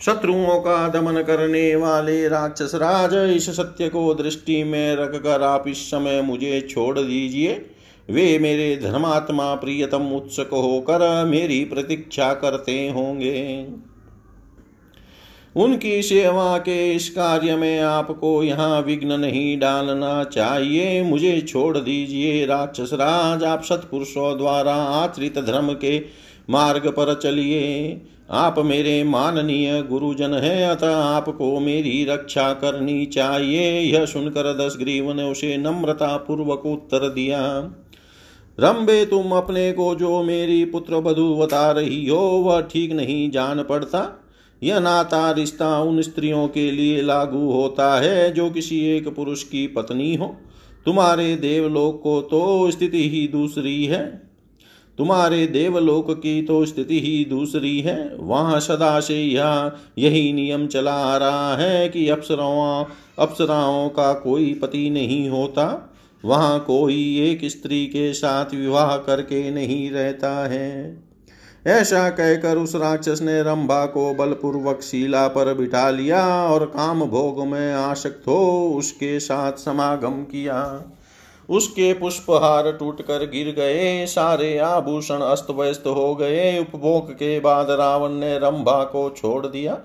शत्रुओं 0.00 0.58
का 0.60 0.88
दमन 0.88 1.22
करने 1.22 1.74
वाले 1.76 2.28
राक्षस 2.28 2.74
राज, 2.74 3.14
इस 3.36 3.50
सत्य 3.50 3.88
को 3.88 4.14
दृष्टि 4.14 4.62
में 4.64 4.96
रखकर 4.96 5.42
आप 5.42 5.64
इस 5.68 5.90
समय 5.90 6.22
मुझे 6.22 6.60
छोड़ 6.70 6.98
दीजिए। 6.98 7.52
वे 8.08 8.38
मेरे 8.38 8.76
धर्मात्मा 8.76 9.54
प्रियतम 9.54 10.06
उत्सुक 10.12 10.50
होकर 10.50 11.24
मेरी 11.26 11.64
प्रतीक्षा 11.64 12.32
करते 12.34 12.88
होंगे। 12.88 13.66
उनकी 15.56 16.00
सेवा 16.02 16.56
के 16.58 16.92
इस 16.94 17.08
कार्य 17.10 17.56
में 17.56 17.80
आपको 17.80 18.42
यहाँ 18.42 18.80
विघ्न 18.82 19.20
नहीं 19.20 19.58
डालना 19.58 20.22
चाहिए। 20.24 21.02
मुझे 21.02 21.40
छोड़ 21.40 21.78
दीजिए 21.78 22.44
राक्षस 22.46 22.90
राज, 22.92 23.44
आप 23.44 23.62
सत्पुरुषों 23.62 24.36
द्वारा 24.38 24.74
आचरित 24.74 25.38
धर्म 25.38 25.72
के 25.74 25.98
मार्ग 26.50 26.88
पर 26.88 27.14
चलिए। 27.14 28.00
आप 28.30 28.58
मेरे 28.58 29.04
माननीय 29.04 29.82
गुरुजन 29.82 30.34
हैं, 30.34 30.66
अतः 30.66 30.96
आपको 30.96 31.60
मेरी 31.60 32.04
रक्षा 32.04 32.52
करनी 32.52 33.06
चाहिए। 33.06 33.80
यह 33.80 34.04
सुनकर 34.06 34.66
दस 34.66 34.76
ग्रीव 34.78 35.12
ने 35.12 35.22
उसे 35.22 35.56
नम्रता 35.56 36.16
पूर्वक 36.16 36.66
उत्तर 36.66 37.08
दिया, 37.08 37.40
रंबे, 38.60 39.06
तुम 39.06 39.32
अपने 39.32 39.72
को 39.72 39.94
जो 39.94 40.22
मेरी 40.22 40.64
पुत्र 40.64 41.00
बधु 41.00 41.34
बता 41.34 41.70
रही 41.70 42.06
हो, 42.06 42.18
वह 42.18 42.60
ठीक 42.60 42.92
नहीं 42.92 43.30
जान 43.30 43.62
पड़ता। 43.62 44.26
यह 44.62 44.78
नाता 44.78 45.30
रिश्ता 45.30 45.80
उन 45.80 46.02
स्त्रियों 46.02 46.48
के 46.48 46.70
लिए 46.70 47.02
लागू 47.02 47.52
होता 47.52 48.00
है, 48.00 48.32
जो 48.32 48.50
किसी 48.50 48.80
एक 48.86 49.08
पुरुष 49.08 49.42
की 49.42 49.66
पत्नी 49.66 50.14
हो। 50.14 50.36
तुम्हारे 50.86 51.36
देवलोक 51.36 52.00
को 52.02 52.20
तो 52.20 52.70
स्थिति 52.70 53.08
ही 53.08 53.28
दूसरी 53.28 53.84
है। 53.84 54.29
तुम्हारे 54.98 55.46
देवलोक 55.46 56.10
की 56.10 56.42
तो 56.42 56.64
स्थिति 56.66 57.00
ही 57.00 57.24
दूसरी 57.24 57.80
है। 57.80 58.16
वहाँ 58.20 58.60
सदा 58.60 59.00
से 59.00 59.22
यह 59.22 59.72
यही 59.98 60.32
नियम 60.32 60.66
चला 60.66 60.94
आ 60.94 61.16
रहा 61.16 61.56
है 61.56 61.88
कि 61.88 62.08
अप्सराओं 62.08 62.84
अप्सराओं 63.18 63.88
का 63.88 64.12
कोई 64.12 64.52
पति 64.54 64.90
नहीं 64.90 65.28
होता। 65.30 65.96
वहाँ 66.24 66.60
कोई 66.60 67.20
एक 67.20 67.40
स्त्री 67.44 67.86
के 67.86 68.12
साथ 68.12 68.54
विवाह 68.54 68.96
करके 68.96 69.50
नहीं 69.50 69.90
रहता 69.90 70.48
है। 70.48 71.02
ऐसा 71.66 72.08
कहकर 72.10 72.56
उस 72.56 72.74
राक्षस 72.74 73.22
ने 73.22 73.42
रंभा 73.42 73.86
को 73.86 74.14
बलपूर्वक 74.14 74.80
शिला 74.82 75.28
पर 75.28 75.54
बिठा 75.54 75.90
लिया 75.90 76.44
और 76.44 76.64
काम 76.66 77.04
भोग 77.04 77.46
में 77.46 77.72
आसक्त 77.72 78.22
हो 78.26 78.72
उसके 78.76 79.20
साथ 79.20 79.52
समागम 79.52 80.22
किया। 80.22 80.62
उसके 81.50 81.92
पुष्पहार 81.92 82.72
टूटकर 82.72 83.18
गिर 83.18 83.54
गए। 83.54 84.06
सारे 84.06 84.58
आभूषण 84.58 85.20
अस्त 85.20 85.46
व्यस्त 85.50 85.86
हो 85.86 86.14
गए। 86.14 86.58
उपभोग 86.58 87.12
के 87.12 87.40
बाद 87.40 87.70
रावण 87.70 88.08
ने 88.08 88.38
रंभा 88.38 88.84
को 88.84 89.14
छोड़ 89.16 89.46
दिया। 89.46 89.78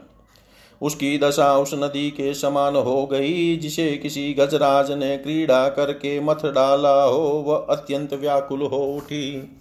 उसकी 0.82 1.18
दशा 1.18 1.58
उस 1.58 1.74
नदी 1.74 2.10
के 2.10 2.34
समान 2.34 2.76
हो 2.76 3.06
गई, 3.06 3.58
जिसे 3.58 3.92
किसी 3.92 4.34
गजराज 4.34 4.92
ने 4.92 5.18
क्रीड़ा 5.18 5.68
करके 5.70 6.20
मथ 6.20 6.46
डाला 6.46 7.04
हो, 7.04 7.44
वह 7.48 7.66
अत्यंत 7.70 8.14
व्याकुल 8.14 8.62
हो 8.62 8.78
उठी। 8.78 9.58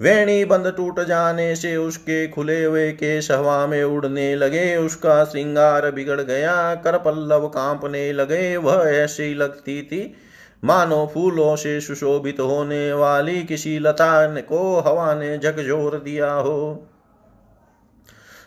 वेणी 0.00 0.44
बंद 0.44 0.74
टूट 0.76 1.00
जाने 1.00 1.56
से 1.56 1.76
उसके 1.76 2.28
खुले 2.28 2.64
हुए 2.64 2.92
के 2.92 3.06
हवा 3.06 3.66
में 3.66 3.84
उड़ने 3.84 4.36
लगे। 4.36 4.76
उसका 4.76 5.24
श्रृंगार 5.24 5.90
बिगड़ 5.90 6.20
गया 6.20 6.74
कर 6.74 6.98
पल्लव 6.98 7.48
कांपने 7.48 8.12
लगे। 8.12 8.56
वह 8.56 8.84
ऐसी 8.84 9.34
लगती 9.34 9.82
थी 9.82 10.14
मानो 10.64 11.10
फूलों 11.14 11.56
से 11.56 11.80
सुशोभित 11.80 12.40
होने 12.40 12.92
वाली 12.92 13.42
किसी 13.42 13.78
लता 13.78 14.40
को 14.40 14.80
हवा 14.80 15.14
ने 15.14 15.38
झकझोर 15.38 15.98
दिया 15.98 16.32
हो। 16.32 16.86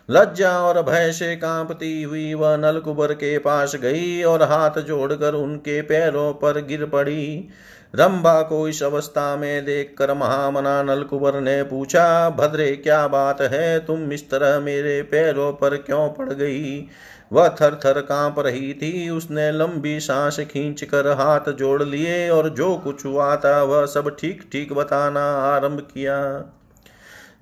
लज्जा 0.09 0.59
और 0.59 0.81
भय 0.81 1.11
से 1.11 1.35
कांपती 1.35 2.03
हुई 2.03 2.33
वह 2.33 2.57
नलकुबर 2.57 3.13
के 3.13 3.37
पास 3.37 3.75
गई 3.75 4.23
और 4.23 4.43
हाथ 4.43 4.81
जोड़कर 4.81 5.33
उनके 5.33 5.81
पैरों 5.81 6.33
पर 6.33 6.61
गिर 6.61 6.85
पड़ी। 6.85 7.49
रंभा 7.95 8.41
को 8.41 8.67
इस 8.67 8.83
अवस्था 8.83 9.35
में 9.35 9.65
देखकर 9.65 10.13
महामना 10.13 10.83
नलकुबर 10.83 11.41
ने 11.41 11.63
पूछा, 11.63 12.29
भद्रे, 12.29 12.75
क्या 12.75 13.07
बात 13.07 13.41
है? 13.41 13.85
तुम 13.85 14.11
इस 14.11 14.29
तरह 14.29 14.59
मेरे 14.59 15.01
पैरों 15.01 15.53
पर 15.53 15.77
क्यों 15.77 16.09
पड़ 16.09 16.33
गई? 16.33 16.87
वह 17.33 17.47
थर 17.61 17.79
थर 17.85 17.99
काँप 18.01 18.39
रही 18.39 18.73
थी। 18.73 19.09
उसने 19.09 19.51
लंबी 19.51 19.99
सांस 19.99 20.39
खींच 20.39 20.83
कर 20.83 21.07
हाथ 21.07 21.51
जोड़ 21.51 21.83
लिए 21.83 22.29
और 22.29 22.49
जो 22.49 22.75
कुछ 22.77 23.05
हुआ 23.05 23.35
था, 23.35 23.61
वह 23.63 23.85
सब 23.85 24.15
ठीक 24.19 24.49
ठीक 24.51 24.73
बताना 24.73 25.23
आरंभ 25.35 25.79
किया। 25.93 26.19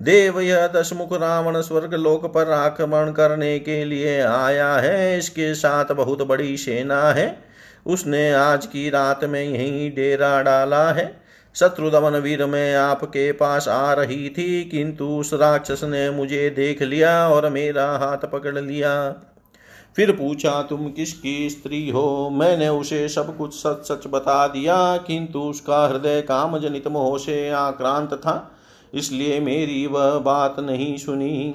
देव 0.02 0.40
यह 0.40 0.66
दशमुख 0.66 1.12
रावण 1.12 1.60
स्वर्ग 1.60 1.94
लोक 1.94 2.24
पर 2.26 2.50
आक्रमण 2.50 3.12
करने 3.12 3.58
के 3.58 3.84
लिए 3.84 4.20
आया 4.20 4.74
है। 4.74 5.18
इसके 5.18 5.54
साथ 5.54 5.92
बहुत 5.92 6.22
बड़ी 6.22 6.56
सेना 6.56 7.02
है। 7.10 7.44
उसने 7.86 8.32
आज 8.32 8.66
की 8.66 8.88
रात 8.90 9.24
में 9.24 9.42
यही 9.42 9.88
डेरा 9.90 10.40
डाला 10.42 10.90
है। 10.92 11.22
शत्रु 11.54 11.90
दमन 11.90 12.16
वीर 12.16 12.44
में 12.46 12.74
आपके 12.74 13.30
पास 13.32 13.68
आ 13.68 13.92
रही 13.92 14.28
थी, 14.28 14.64
किंतु 14.64 15.08
उस 15.08 15.32
राक्षस 15.34 15.80
ने 15.84 16.10
मुझे 16.10 16.50
देख 16.50 16.82
लिया 16.82 17.28
और 17.28 17.48
मेरा 17.50 17.86
हाथ 17.98 18.28
पकड़ 18.30 18.58
लिया। 18.58 18.92
फिर 19.96 20.12
पूछा, 20.12 20.50
तुम 20.62 20.88
किसकी 20.88 21.50
स्त्री 21.50 21.88
हो? 21.90 22.30
मैंने 22.32 22.68
उसे 22.68 23.08
सब 23.08 23.36
कुछ 23.38 23.54
सच 23.54 23.84
सच 23.84 24.06
बता 24.06 24.46
दिया, 24.46 24.96
किंतु 24.96 25.40
उसका 25.40 25.86
हृदय 25.86 26.20
काम 26.20 26.58
जनित 26.58 26.88
मोह 26.88 27.18
से 27.18 27.48
आक्रांत 27.50 28.14
था, 28.14 28.50
इसलिए 28.94 29.40
मेरी 29.40 29.86
वह 29.86 30.18
बात 30.18 30.60
नहीं 30.60 30.96
सुनी। 30.96 31.54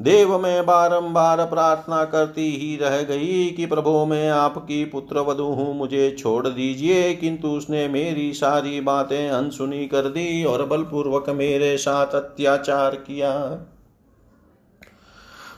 देव, 0.00 0.38
में 0.38 0.66
बारंबार 0.66 1.44
प्रार्थना 1.44 2.04
करती 2.04 2.48
ही 2.56 2.76
रह 2.76 3.00
गई 3.02 3.48
कि 3.48 3.66
प्रभो, 3.66 4.04
मैं 4.06 4.30
आपकी 4.30 4.84
पुत्र 4.84 5.20
वधु 5.20 5.44
हूँ, 5.44 5.74
मुझे 5.74 6.10
छोड़ 6.18 6.46
दीजिए, 6.48 7.12
किंतु 7.14 7.48
उसने 7.48 7.86
मेरी 7.88 8.32
सारी 8.32 8.80
बातें 8.80 9.28
अनसुनी 9.28 9.86
कर 9.86 10.08
दी 10.08 10.44
और 10.44 10.66
बलपूर्वक 10.66 11.30
मेरे 11.30 11.76
साथ 11.76 12.14
अत्याचार 12.14 12.94
किया। 12.96 13.32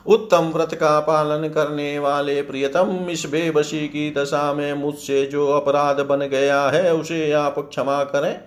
उत्तम 0.06 0.52
व्रत 0.54 0.74
का 0.74 1.00
पालन 1.00 1.48
करने 1.48 1.98
वाले 1.98 2.42
प्रियतम 2.42 3.06
इस 3.10 3.26
बेबसी 3.26 3.88
की 3.88 4.10
दशा 4.10 4.54
में 4.54 4.72
मुझसे 4.72 5.26
जो 5.26 5.48
अपराध 5.48 6.00
बन 6.00 6.18
गया 6.18 6.62
है, 6.62 6.94
उसे 6.94 7.32
आप 7.32 7.58
क्षमा 7.58 8.04
करें। 8.04 8.40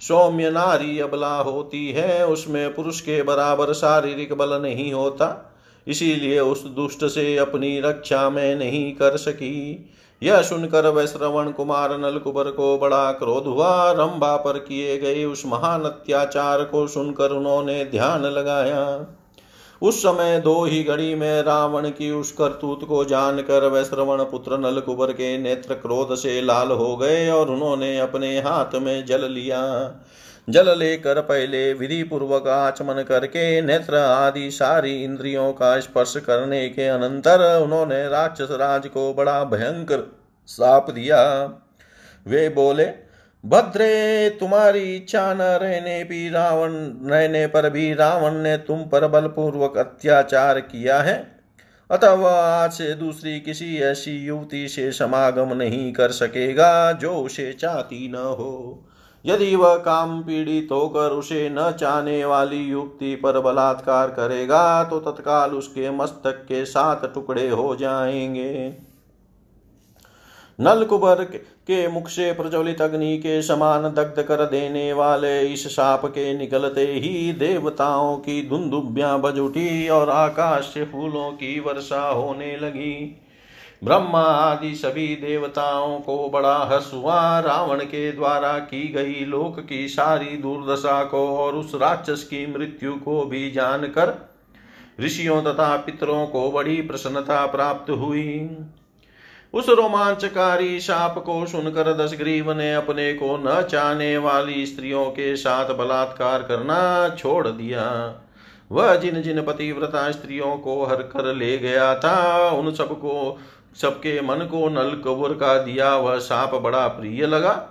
सौम्य 0.00 0.50
नारी 0.50 1.00
अबला 1.00 1.36
होती 1.36 1.88
है, 1.88 2.26
उसमें 2.26 2.74
पुरुष 2.74 3.00
के 3.00 3.22
बराबर 3.22 3.72
शारीरिक 3.72 4.32
बल 4.32 4.62
नहीं 4.62 4.92
होता। 4.92 5.54
इसीलिए 5.86 6.40
उस 6.40 6.64
दुष्ट 6.64 7.04
से 7.04 7.36
अपनी 7.36 7.80
रक्षा 7.80 8.30
में 8.30 8.56
नहीं 8.56 8.92
कर 8.92 9.16
सकी। 9.16 9.90
यह 10.22 10.42
सुनकर 10.42 10.86
वह 10.86 11.06
श्रवण 11.06 11.50
कुमार 11.50 11.98
नलकुबर 11.98 12.44
को 12.44 12.78
बड़ा 12.78 13.12
क्रोध 13.12 13.44
हुआ। 13.44 13.92
रंभा 13.92 14.36
पर 14.36 14.58
किए 14.58 14.98
गए 14.98 15.24
उस 15.24 15.42
महान 15.46 15.82
अत्याचार 15.82 16.64
को 16.64 16.86
सुनकर 16.86 17.30
उन्होंने 17.30 17.84
ध्यान 17.84 18.22
लगाया। 18.22 19.06
उस 19.82 19.98
समय 19.98 20.38
दो 20.40 20.64
ही 20.64 20.82
घड़ी 20.84 21.14
में 21.14 21.42
रावण 21.42 21.88
की 21.90 22.10
उस 22.10 22.32
करतूत 22.32 22.84
को 22.84 23.04
जानकर 23.04 23.64
वह 23.64 23.82
श्रवण 23.84 24.22
पुत्र 24.24 24.58
नलकुबर 24.58 25.12
के 25.12 25.36
नेत्र 25.38 25.74
क्रोध 25.74 26.14
से 26.14 26.40
लाल 26.42 26.68
हो 26.68 26.96
गए 26.96 27.28
और 27.30 27.50
उन्होंने 27.50 27.98
अपने 27.98 28.38
हाथ 28.38 28.74
में 28.74 29.04
जल 29.06 29.30
लिया। 29.30 29.62
जल 30.48 30.78
लेकर 30.78 31.20
पहले 31.20 31.72
विधि 31.72 32.02
पूर्वक 32.02 32.46
आचमन 32.48 33.02
करके 33.02 33.62
नेत्र 33.62 33.96
आदि 33.96 34.50
सारी 34.50 35.02
इंद्रियों 35.04 35.52
का 35.52 35.78
स्पर्श 35.80 36.16
करने 36.16 36.68
के 36.68 36.86
अनंतर 36.88 37.62
उन्होंने 37.62 38.08
राक्षस 38.08 38.48
राज 38.50 38.86
को 38.86 39.12
बड़ा 39.14 39.42
भयंकर 39.44 40.06
साप 40.48 40.90
दिया। 40.90 41.22
वे 42.26 42.48
बोले 42.48 42.84
भद्रे, 43.46 44.30
तुम्हारी 44.30 44.96
इच्छा 44.96 45.34
न 45.34 45.42
रहने 45.42 46.04
भी 46.04 46.30
रावण, 46.30 46.70
रहने 47.10 47.46
पर 47.46 47.70
भी 47.70 47.94
रावण 47.94 48.30
ने 48.30 48.56
तुम 48.56 48.82
पर 48.82 49.08
बलपूर्वक 49.08 49.78
अत्याचार 49.78 50.60
किया 50.60 50.98
है। 50.98 51.40
अतः 51.90 52.12
वह 52.12 52.30
आज 52.30 52.72
से 52.72 52.94
दूसरी 52.94 53.40
किसी 53.40 53.78
ऐसी 53.78 54.26
युवती 54.26 54.68
से 54.68 54.92
समागम 54.92 55.54
नहीं 55.54 55.92
कर 55.92 56.10
सकेगा 56.10 56.92
जो 56.92 57.16
उसे 57.16 57.52
चाहती 57.52 58.08
न 58.08 58.14
हो। 58.14 58.84
यदि 59.26 59.56
वह 59.56 59.76
काम 59.76 60.22
पीड़ित 60.22 60.68
होकर 60.72 61.10
उसे 61.10 61.48
न 61.52 61.72
चाहने 61.72 62.24
वाली 62.24 62.64
युक्ति 62.64 63.16
पर 63.16 63.40
बलात्कार 63.40 64.08
करेगा 64.08 64.84
तो 64.84 64.98
तत्काल 64.98 65.50
उसके 65.50 65.90
मस्तक 65.90 66.32
के 66.32 66.64
सात 66.64 67.14
टुकड़े 67.14 67.48
हो 67.48 67.76
जाएँगे। 67.76 68.85
नल 70.58 70.84
कुबर 70.84 71.22
के 71.24 71.86
मुख 71.88 72.08
से 72.08 72.32
प्रज्वलित 72.32 72.80
अग्नि 72.82 73.16
के 73.18 73.40
समान 73.42 73.82
दग्ध 73.82 74.22
कर 74.22 74.44
देने 74.46 74.92
वाले 74.92 75.40
इस 75.42 75.66
साप 75.66 76.06
के 76.06 76.32
निकलते 76.38 76.84
ही 76.84 77.32
देवताओं 77.32 78.16
की 78.16 78.48
धुंधुबियाँ 78.48 79.20
बज 79.20 79.38
उठी 79.38 79.88
और 79.88 80.10
आकाश 80.10 80.64
से 80.64 80.84
फूलों 80.84 81.30
की 81.32 81.58
वर्षा 81.60 82.00
होने 82.00 82.56
लगी। 82.56 83.22
ब्रह्मा 83.84 84.22
आदि 84.22 84.74
सभी 84.74 85.06
देवताओं 85.16 85.98
को 86.00 86.28
बड़ा 86.28 86.56
हर्ष 86.58 86.90
हुआ। 86.94 87.38
रावण 87.40 87.80
के 87.80 88.12
द्वारा 88.12 88.58
की 88.58 88.88
गई 88.88 89.24
लोक 89.24 89.60
की 89.60 89.88
सारी 89.88 90.36
दुर्दशा 90.36 91.02
को 91.04 91.26
और 91.36 91.54
उस 91.54 91.74
राक्षस 91.74 92.22
की 92.24 92.46
मृत्यु 92.46 92.94
को 92.94 93.24
भी 93.24 93.50
जानकर 93.50 94.14
ऋषियों 95.00 95.42
तथा 95.42 95.76
पितरों 95.76 96.26
को 96.26 96.50
बड़ी 96.50 96.80
प्रसन्नता 96.82 97.46
प्राप्त 97.46 97.90
हुई। 97.90 98.50
उस 99.56 99.68
रोमांचकारी 99.68 100.80
शाप 100.80 101.18
को 101.18 101.46
सुनकर 101.46 101.96
दशग्रीव 101.96 102.52
ने 102.52 102.74
अपने 102.74 103.12
को 103.14 103.36
न 103.36 103.62
चाहने 103.62 104.18
वाली 104.18 104.66
स्त्रियों 104.66 105.06
के 105.06 105.36
साथ 105.36 105.74
बलात्कार 105.74 106.42
करना 106.42 107.08
छोड़ 107.08 107.48
दिया। 107.48 108.14
वह 108.72 108.96
जिन 108.96 109.22
जिन 109.22 109.42
पतिव्रता 109.42 110.10
स्त्रियों 110.10 110.56
को 110.56 110.84
हर 110.84 110.96
कर 110.96 111.34
ले 111.34 111.58
गया 111.58 111.94
था, 111.94 112.48
उन 112.48 112.74
सबको, 112.74 113.38
सबके 113.80 114.20
मन 114.20 114.36
को 114.36 114.68
नल 114.68 114.90
कबूर 114.90 115.32
का 115.32 115.58
दिया 115.58 115.96
वह 115.96 116.18
साप 116.18 116.54
बड़ा 116.54 116.88
प्रिय 116.88 117.26
लगा। 117.26 117.68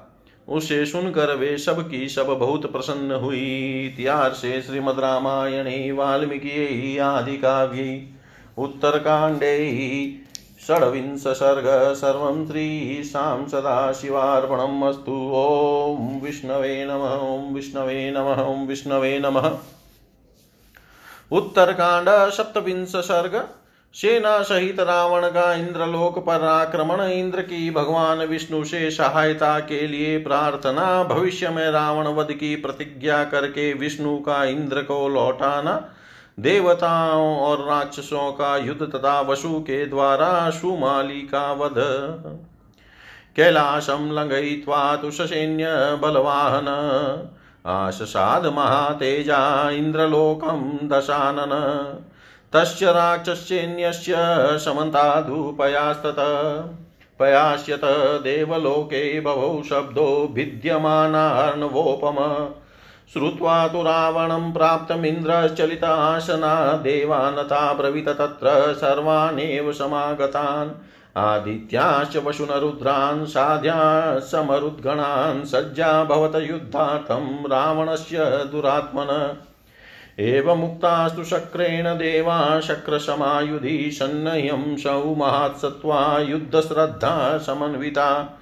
उसे 0.47 0.85
सुनकर 0.85 1.35
वे 1.35 1.57
सब 1.57 1.89
की 1.89 2.09
सब 2.09 2.27
बहुत 2.27 2.71
प्रसन्न 2.71 3.11
हुई। 3.11 3.85
इतिहास 3.85 4.31
से 4.31 4.61
श्रीमद 4.61 4.99
रामायण, 4.99 5.95
वाल्मीकि, 5.95 6.97
आदि 6.97 7.37
काव्य 7.37 8.07
उत्तरकांडे 8.57 9.55
षड्विंश 10.67 11.23
सर्ग 11.27 11.93
सर्वं 11.93 12.47
श्रीशां 12.47 13.47
सदाशिवार्पणम् 13.47 14.83
अस्तु। 14.83 15.11
ॐ 15.11 16.21
विष्णवे 16.23 16.85
नमः, 16.85 17.13
ॐ 17.15 17.53
विष्णवे 17.53 18.11
नमः, 18.11 18.43
ॐ 18.43 18.67
विष्णवे 18.67 19.19
नमः। 19.19 19.51
उत्तरकांड 21.31 22.31
सप्तविंश 22.31 22.95
सर्ग 22.95 23.47
सेना 23.93 24.41
सहित 24.41 24.79
रावण 24.79 25.27
का 25.27 25.53
इंद्रलोक 25.53 26.19
पर 26.19 26.43
आक्रमण, 26.43 27.01
इंद्र 27.01 27.41
की 27.41 27.71
भगवान 27.71 28.17
विष्णु 28.17 28.63
से 28.63 28.91
सहायता 28.91 29.59
के 29.59 29.87
लिए 29.87 30.17
प्रार्थना, 30.17 31.03
भविष्य 31.03 31.49
में 31.49 31.71
रावण 31.71 32.07
वध 32.07 32.31
की 32.31 32.55
प्रतिज्ञा 32.55 33.23
करके 33.23 33.73
विष्णु 33.73 34.17
का 34.17 34.43
इंद्र 34.43 34.81
को 34.81 35.07
लौटाना 35.09 35.91
देवताओं 36.39 37.37
और 37.37 37.65
राक्षसों 37.65 38.31
का 38.31 38.57
युद्ध 38.57 38.81
तथा 38.81 39.21
वसु 39.21 39.59
के 39.59 39.85
द्वारा 39.85 40.49
सुमाली 40.49 41.21
का 41.21 41.51
वध। 41.51 41.73
कैलाशम 43.35 44.09
लंघयित्वा 44.11 44.95
तुषसैन्य 44.95 45.65
बलवाहन। 46.01 46.67
आशसाद 47.65 48.45
महातेजा 48.45 49.69
इंद्रलोकम 49.69 50.79
दशानन। 50.83 51.51
तस्य 52.53 52.85
राक्षस्येन्यस्य 52.91 54.15
समन्तादुपयास्तत। 54.59 56.15
पयास्यत 57.19 57.81
देवलोके 58.23 59.19
बभौ 59.19 59.63
शब्दो 59.69 60.29
भिद्यमानार्णवोपम 60.33 62.15
श्रुत्वा 63.13 63.67
तु 63.67 63.81
रावणं 63.81 64.53
प्राप्तमिन्द्रश्चलिताशना 64.53 66.73
देवानता 66.73 67.73
ब्रवीत 67.73 68.09
तत्र 68.09 68.73
सर्वानेव 68.73 69.71
समागतान्। 69.71 70.69
आदित्याश्च 71.17 72.17
वशुनरुद्रान् 72.17 73.25
साध्या 73.25 74.19
समरुद्गणान् 74.19 75.45
सज्जा 75.45 76.03
भवत 76.03 76.35
युद्धार्थं 76.35 77.47
रावणस्य 77.47 78.47
दुरात्मन। 78.51 79.37
एवमुक्तास्तु 80.19 81.23
शक्रेण 81.23 81.97
देवा 81.97 82.59
शक्रसमायुधि 82.59 83.91
सन्नह्यं 83.91 84.77
सौ 84.77 85.15
महात्सत्त्वा 85.15 86.19
युद्धश्रद्धा 86.19 87.37
समन्विता। 87.37 88.39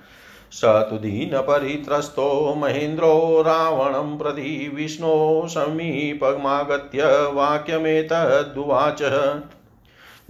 स 0.53 0.65
तु 0.65 0.97
दीनपरित्रस्तो 0.97 2.55
महेन्द्रो 2.57 3.43
रावणं 3.47 4.17
प्रति 4.17 4.71
विष्णो 4.75 5.47
समीपमागत्य 5.47 7.29
वाक्यमेतदुवाच 7.33 9.03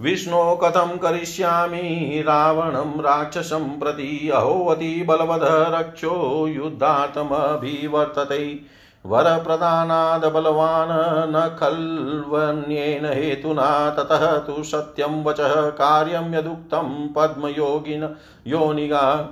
विष्णो, 0.00 0.56
कथं 0.56 0.98
करिष्यामि? 0.98 2.24
रावणं 2.26 3.00
राक्षसं 3.00 3.78
प्रति 3.78 4.30
अहोवती 4.34 5.02
बलवध 5.02 5.44
रक्षो 5.44 6.46
युद्धार्थमभिवर्तते। 6.46 8.60
वरप्रदानाद् 9.06 10.24
बलवान् 10.24 11.32
न 11.32 11.56
खल्वन्येन 11.60 13.06
हेतुना 13.06 13.90
ततः 13.90 14.38
तु 14.38 14.62
सत्यं 14.62 15.24
वचः, 15.24 15.70
कार्यं 15.70 16.34
यदुक्तं 16.34 17.08
पद्मयोगिन 17.08 18.16
योनिगा। 18.46 19.28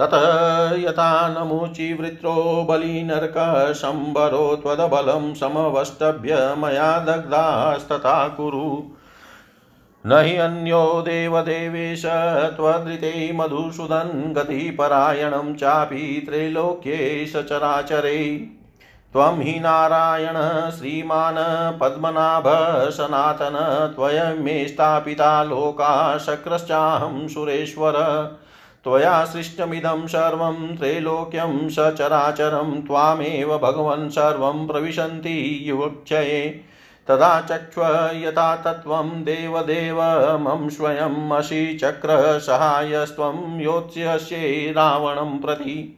ततः 0.00 0.78
यथा 0.80 1.28
नमुचिवृत्रो 1.28 2.66
बलिनर्कशम्बरो 2.70 4.56
त्वदबलं 4.56 5.34
समवष्टभ्य 5.34 6.54
मया 6.58 6.98
दग्धास्तथा 6.98 8.28
कुरु। 8.28 8.82
न 10.06 10.20
हि 10.24 10.36
अन्यो 10.36 11.02
देवदेवेश 11.02 12.02
त्वदृते 12.56 13.32
मधुसूदन् 13.34 14.34
गतिपरायणं 14.34 15.54
चापि 15.54 16.26
त्रैलोक्ये 16.28 17.26
सचराचरे 17.26 18.36
त्वं 19.12 19.40
हि 19.40 19.60
नारायण 19.60 20.36
श्रीमान् 20.70 21.80
पद्मनाभ 21.80 22.44
सनातन 22.90 23.56
त्वयमे 23.96 24.68
स्थापिता 24.68 25.44
लोका 25.44 26.18
सुरेश्वर। 27.28 27.94
त्वया 28.84 29.24
सृष्टमिदं 29.24 30.06
सर्वं 30.06 30.76
त्रैलोक्यं 30.76 31.68
सचराचरं 31.68 32.82
त्वामेव 32.82 33.58
भगवन् 33.58 34.10
सर्वं 34.10 34.66
प्रविशन्ति 34.66 35.60
युवक्षये। 35.62 36.60
तदा 37.08 37.40
चक्ष्व 37.40 37.82
यथा 38.14 38.56
तत्त्वं 38.56 39.10
देवदेव 39.10 40.02
मम 40.38 40.68
स्वयम् 40.68 41.32
अशि 41.32 41.78
चक्रसहायस्त्वं 41.82 43.60
योत्स्यस्ये 43.60 44.72
रावणं 44.72 45.38
प्रति। 45.38 45.96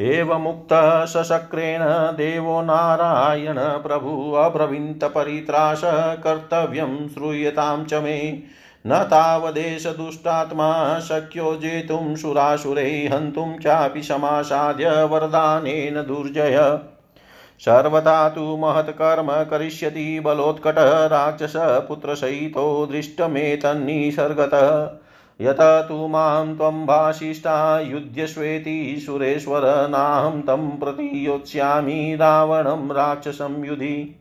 एवमुक्तः 0.00 1.04
सशक्रेण 1.04 1.80
देवो 2.16 2.62
नारायण 2.62 3.58
प्रभु 3.58 4.32
अब्रवीन्तपरित्राश 4.32 5.82
कर्तव्यं 6.24 7.08
श्रूयतां 7.08 7.84
च 7.84 7.94
मे। 7.94 8.42
न 8.86 9.02
तावदेश 9.02 9.86
दुष्टात्मा 9.86 11.00
शक्यो 11.00 11.56
जेतुं 11.56 12.16
सुरासुरै 12.16 13.08
हन्तुं 13.12 13.58
चापि 13.58 14.02
समासाद्य 14.02 15.04
वरदानेन 15.04 15.94
दुर्जय। 15.94 16.80
सर्वथा 17.60 18.28
तु 18.28 18.56
महत्कर्म 18.56 19.44
करिष्यति 19.44 20.20
बलोत्कटः 20.20 21.06
राक्षसपुत्रसहितो 21.06 22.86
दृष्टमेतन्निसर्गतः 22.86 24.90
यत 25.40 25.60
तु 25.60 26.08
माँ 26.08 26.56
त्वं 26.56 26.86
भाषिष्ठा 26.86 27.80
युध्यस्वेति 27.80 29.02
सुरेश्वर, 29.06 29.88
नाहं 29.90 30.42
तं 30.42 30.70
प्रति 30.70 31.26
योत्स्यामि 31.26 32.16
रावणं 32.20 32.92
राक्षसं 32.92 33.64
युधि। 33.64 34.16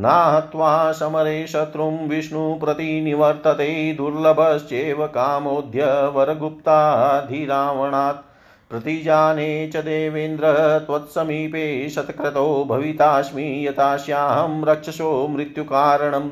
नाहत्वा 0.00 0.92
समरे 0.92 1.46
शत्रुं 1.46 2.08
विष्णुप्रति 2.08 3.00
निवर्तते 3.00 3.92
दुर्लभश्चेव 3.92 5.06
कामोऽद्य 5.06 6.12
वरगुप्ताधिरावणात्। 6.14 8.26
प्रतिजाने 8.70 9.68
च 9.68 9.76
देवेन्द्र 9.76 10.44
त्वत्समीपे 10.86 11.88
शतक्रतो 11.88 12.64
भवितास्मि 12.64 13.68
यथास्याहं 13.68 14.64
रक्षसो 14.64 15.28
मृत्युकारणम्। 15.28 16.30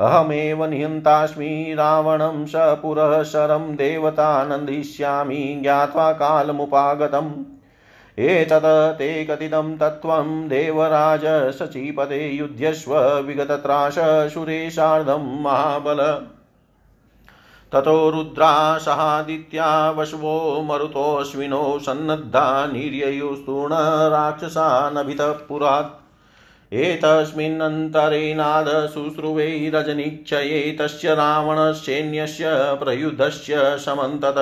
अहमेव 0.00 0.64
निहन्तास्मि 0.64 1.74
रावणं 1.78 2.46
स 2.46 2.52
पुरः 2.56 3.22
शरं 3.22 3.76
देवतानन्दिष्यामि 3.76 5.58
ज्ञात्वा 5.62 6.12
कालमुपागतम्। 6.12 7.57
एतत् 8.18 8.98
ते 8.98 9.24
कथितं 9.24 9.76
तत्त्वं 9.76 10.48
देवराज 10.48 11.24
सचीपते 11.54 12.18
युध्यस्व 12.28 12.96
विगतत्राश 13.18 13.94
सुरेशार्धं 14.34 15.42
महाबल। 15.42 16.00
ततो 17.72 18.10
रुद्रा 18.10 18.78
सहादित्या 18.78 19.90
वशवो 19.90 20.62
मरुतोऽश्विनो 20.62 21.78
सन्नद्धा 21.78 22.66
निर्ययुस्तूर्ण 22.66 23.74
राक्षसानभितः 24.10 25.32
पुरात्। 25.48 26.74
एतस्मिन्नन्तरे 26.74 28.34
नाद 28.34 28.68
शुश्रुवे 28.94 29.70
रजनीक्षये 29.74 30.76
तस्य 30.80 31.14
रावणसैन्यस्य 31.14 32.44
प्रयुधस्य 32.74 33.78
समन्तत 33.78 34.38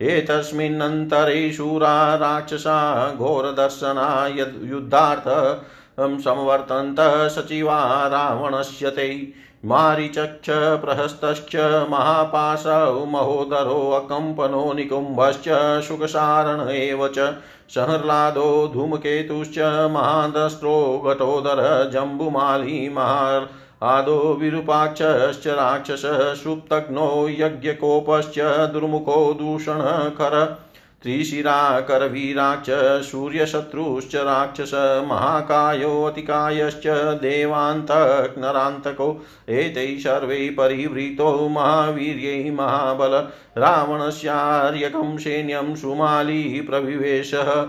एतस्मिन्नन्तरे 0.00 1.52
शूरा 1.52 2.14
राक्षसा 2.14 2.78
घोरदर्शना 3.12 4.26
यद् 4.26 4.64
युद्धार्थ 4.70 5.28
संवर्तन्त 6.00 6.96
सचिवा 7.30 8.06
रावणस्य 8.06 8.90
ते। 8.90 9.32
मारीचक्ष 9.64 10.50
प्रहस्तश्च 10.50 11.56
महापाशौ 11.90 13.04
महोदरोऽकम्पनो 13.04 14.72
निकुम्भश्च 14.72 15.48
शुकसारण 15.82 16.68
एव 16.68 17.06
च। 17.08 17.34
सहर्लादो 17.68 18.70
धूमकेतुश्च 18.74 19.58
महादस्त्रो 19.92 20.76
घटोदर 21.06 21.90
जम्बुमाली 21.92 22.88
महार् 22.88 23.44
आदो 23.82 24.38
विरूपाक्षश्च 24.40 25.46
राक्षसः 25.46 26.34
सुप्तघ्नो 26.34 27.28
यज्ञकोपश्च 27.28 28.38
दुर्मुखो 28.72 29.34
दूषणखर। 29.34 30.62
त्रिशिराकरवीराक्ष 31.02 33.10
सूर्यशत्रुश्च 33.10 34.14
राक्षस 34.14 35.06
महाकायोऽतिकायश्च 35.10 36.82
देवान्तक्नरान्तको, 37.22 39.26
एतैः 39.48 39.98
सर्वैः 39.98 40.50
परिवृतो 40.50 41.48
महावीर्यै 41.48 42.50
महाबल, 42.50 43.28
रावणस्यार्यकं 43.58 45.16
सैन्यं 45.16 45.74
सुमाली 45.74 46.60
प्रविवेशः 46.60 47.68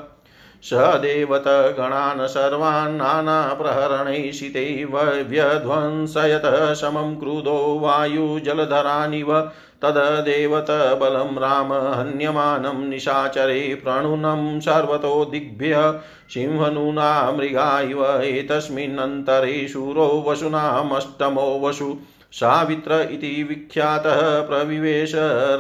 स 0.69 0.73
देवतगणान् 1.01 2.27
सर्वान् 2.27 2.97
नानाप्रहरणैषिते 2.97 4.63
व्यध्वंसयत 4.86 6.45
समं 6.75 7.15
क्रुधो 7.15 7.58
वायुजलधरानिव 7.80 9.32
तददेवतबलं 9.84 11.36
राम 11.39 11.73
हन्यमानं 11.73 12.88
निशाचरे 12.89 13.62
प्रणुनं 13.84 14.60
सर्वतो 14.60 15.13
दिग्भ्य 15.25 15.91
सिंहनूना 16.30 17.10
मृगा 17.32 17.69
इव 17.82 18.03
एतस्मिन्नन्तरे 18.21 19.67
शूरो 19.67 20.10
वसुनामष्टमो 20.27 21.49
वसु 21.63 21.93
सावित्र 22.31 23.07
इति 23.11 23.43
विख्यातः 23.43 24.41
प्रविवेश 24.41 25.11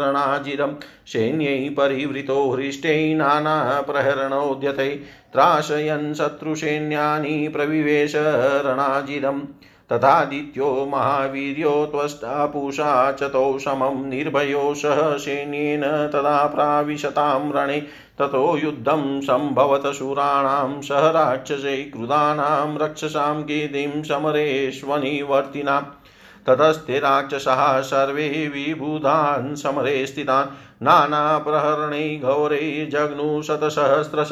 रणाजिरं 0.01 0.73
सैन्यै 1.07 1.69
परिवृतो 1.69 2.39
हृष्टै 2.51 3.13
नानाप्रहरणोद्यते 3.13 4.89
त्राशयन् 5.33 6.13
शत्रुसैन्यानि 6.13 7.47
प्रविवेश 7.47 8.13
रणाजिरम् 8.65 9.41
तथादित्यो 9.91 10.69
महावीर्यो 10.91 11.85
त्वष्टा 11.85 12.45
पूषा 12.45 13.17
समं 13.21 14.09
निर्भयो 14.09 14.73
सह 14.73 15.17
सैन्येन 15.17 15.81
तदा 16.13 16.45
प्राविशतां 16.47 17.51
रणे। 17.51 17.79
ततो 18.19 18.57
युद्धं 18.57 19.21
सम्भवत 19.21 19.85
शूराणां 19.93 20.81
सह 20.81 21.09
राक्षसै 21.11 21.77
क्रुधानां 21.77 22.77
रक्षसां 22.77 23.43
कीर्तिं 23.43 24.03
समरेष्वनिवर्तिनाम् 24.03 25.85
ततस्ते 26.47 26.99
राक्षसाः 26.99 27.81
सर्वे 27.81 28.47
विबुधान् 28.47 29.55
समरे 29.55 30.05
स्थितान्। 30.05 30.85
नानाप्रहरणे 30.85 32.17
घोरे 32.17 32.89
जग्नुशतसहस्रश। 32.91 34.29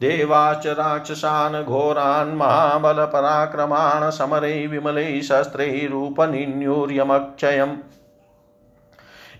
देवाश्च 0.00 0.66
राक्षसान् 0.66 1.64
घोरान् 1.64 2.36
महाबलपराक्रमान् 2.36 4.10
समरे 4.10 4.66
विमलै 4.66 5.22
शस्त्रैरूपनिन्यूर्यमक्षयम् 5.22 7.76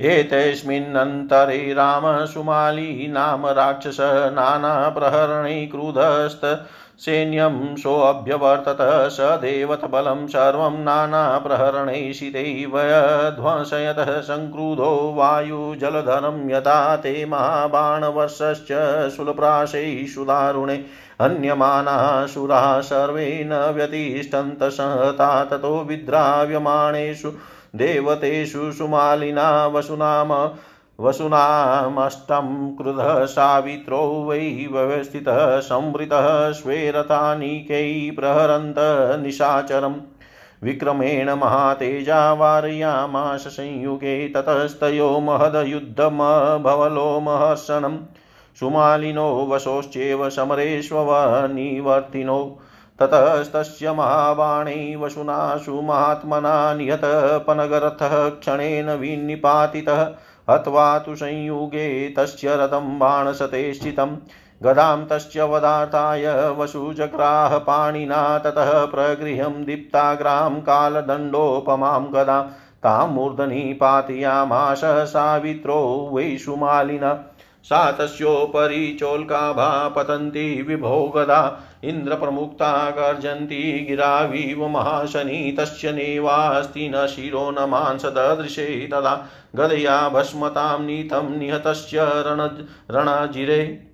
एतस्मिन्नन्तरे 0.00 1.74
रामसुमाली 1.74 3.08
नाम 3.08 3.46
राक्षस 3.46 3.96
नानाप्रहरणे 4.32 5.66
क्रुधस्त 5.66 6.66
सैन्यं 7.02 7.54
सोऽभ्यवर्तत 7.76 8.78
स 9.10 9.20
देवतबलं 9.42 10.26
सर्वं 10.26 10.78
नानाप्रहरणैषितैव 10.84 12.76
ध्वंसयतः 13.36 14.10
सङ्क्रुधो 14.20 14.90
वायुजलधरं 15.16 16.38
यथा 16.50 16.96
ते 16.96 17.14
महाबाणवर्षश्च 17.24 18.72
शूलप्राशैः 19.16 20.06
सुदारुणे 20.06 20.76
हन्यमानाः 21.22 22.26
सुराः 22.26 22.80
सर्वे 22.82 23.28
न 23.46 23.62
व्यतिष्ठन्तसहता 23.76 25.32
ततो 25.44 25.74
विद्राव्यमाणेषु 25.88 27.30
देवतेषु 27.76 28.70
सुमालिना 28.72 29.50
वसुनाम 29.66 30.32
वसुनामष्टं 31.02 32.76
क्रुधः 32.76 33.24
सावित्रो 33.24 34.24
वै 34.28 34.68
व्यवस्थितः 34.72 35.60
संवृतः 35.60 36.52
स्वेरथानीकैः 36.52 38.16
प्रहरन्त 38.16 38.74
निशाचरम्। 39.22 39.94
विक्रमेण 40.62 41.30
महातेजा 41.30 42.32
वारयामाश 42.32 43.40
संयुगे 43.40 44.28
ततस्तयो 44.28 45.20
महदयुद्धमभवलो 45.20 47.20
महर्षणम् 47.20 47.98
सुमालिनो 48.60 49.48
वशोश्चेव 49.50 50.30
समरेष्वनिवर्तिनो 50.30 52.58
ततस्तस्य 53.00 53.92
महाबाणै 53.92 54.96
वसुनाशु 54.96 55.82
महात्मना 55.82 56.74
निहतपनगरथः 56.74 58.28
क्षणेन 58.28 58.90
विनिपातितः। 58.90 60.10
हत्वा 60.50 60.98
तु 60.98 61.14
संयुगे 61.16 62.08
तस्य 62.18 62.56
रथं 62.56 62.98
बाणशते 62.98 63.74
स्थितं 63.74 64.16
गदां 64.62 65.04
तस्य 65.04 65.42
वदार्थाय 65.42 66.26
वसुजग्राह 66.58 67.58
पाणिना 67.58 68.38
ततः 68.38 68.84
प्रगृहं 68.84 69.64
दीप्ताग्रां 69.64 70.60
कालदण्डोपमां 70.60 72.04
गदां, 72.14 72.42
तां 72.82 73.08
मूर्धनी 73.08 73.72
पातयामाश 73.72 74.80
सावित्रो 74.84 76.10
वैषुमालिन 76.14 77.04
सा 77.64 77.92
तस्योपरि 77.92 78.96
चोल्काभा 79.00 79.88
पतन्ति 79.88 80.62
विभो 80.62 81.12
गदा, 81.16 81.62
इन्द्रप्रमुक्ता 81.84 82.90
गर्जन्ति 82.90 83.86
गिराविव 83.88 84.68
महाशनि, 84.68 85.56
तस्य 85.58 85.92
नेवास्ति 85.92 86.92
न 86.94 87.06
शिरो 87.06 87.50
न 87.50 87.68
मांसदृशे 87.68 88.88
तदा 88.92 89.26
गदया 89.56 90.08
भस्मतां 90.08 90.82
नीतं 90.82 91.38
निहतस्य 91.38 91.98
रण 92.00 92.66
रणजिरे। 92.90 93.91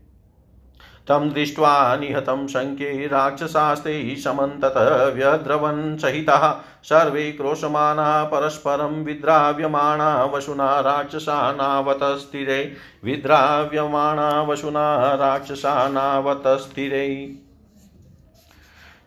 तं 1.08 1.32
दृष्ट्वा 1.32 1.96
निहतं 1.96 2.46
शङ्के 2.46 3.06
राक्षसास्ते 3.06 4.16
समन्ततः 4.16 5.04
व्यद्रवन् 5.04 5.98
सहितः। 5.98 6.52
सर्वे 6.82 7.32
क्रोशमाना 7.32 8.24
परस्परं 8.24 9.04
विद्राव्यमाणा 9.04 10.24
वशुना 10.24 10.80
राक्षसानावतस्थिरे। 10.80 12.72
विद्राव्यमाणा 13.04 14.42
वशुना 14.42 15.14
राक्षसानावतस्थिरे। 15.14 17.08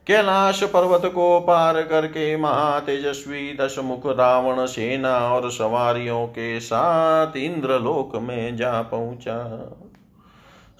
कैलाश 0.08 0.64
पर्वत 0.64 1.02
को 1.06 1.40
पार 1.40 1.82
करके 1.82 2.38
महातेजस्वी 2.38 3.58
दशमुख 3.62 4.02
रावण 4.06 4.66
सेना 4.66 5.18
और 5.18 5.52
सवारियों 5.52 6.28
के 6.28 6.60
साथ 6.60 7.38
इंद्रलोक 7.38 8.16
में 8.16 8.58
जा 8.58 8.82
पहुँचा। 8.82 9.72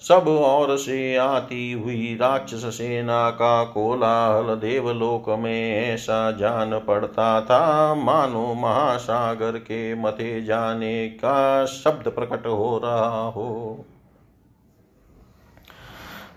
सब 0.02 0.28
ओर 0.28 0.76
से 0.76 1.16
आती 1.16 1.72
हुई 1.72 2.16
राक्षस 2.20 2.64
सेना 2.78 3.30
का 3.30 3.64
कोलाहल 3.64 4.54
देवलोक 4.54 5.28
में 5.38 5.88
ऐसा 5.88 6.30
जान 6.30 6.78
पड़ता 6.78 7.40
था। 7.40 7.94
मानो 7.94 8.54
महासागर 8.54 9.58
के 9.58 9.94
मथे 9.94 10.42
जाने 10.44 11.08
का 11.08 11.64
शब्द 11.66 12.08
प्रकट 12.08 12.46
हो 12.46 12.80
रहा 12.84 13.22
हो। 13.28 13.84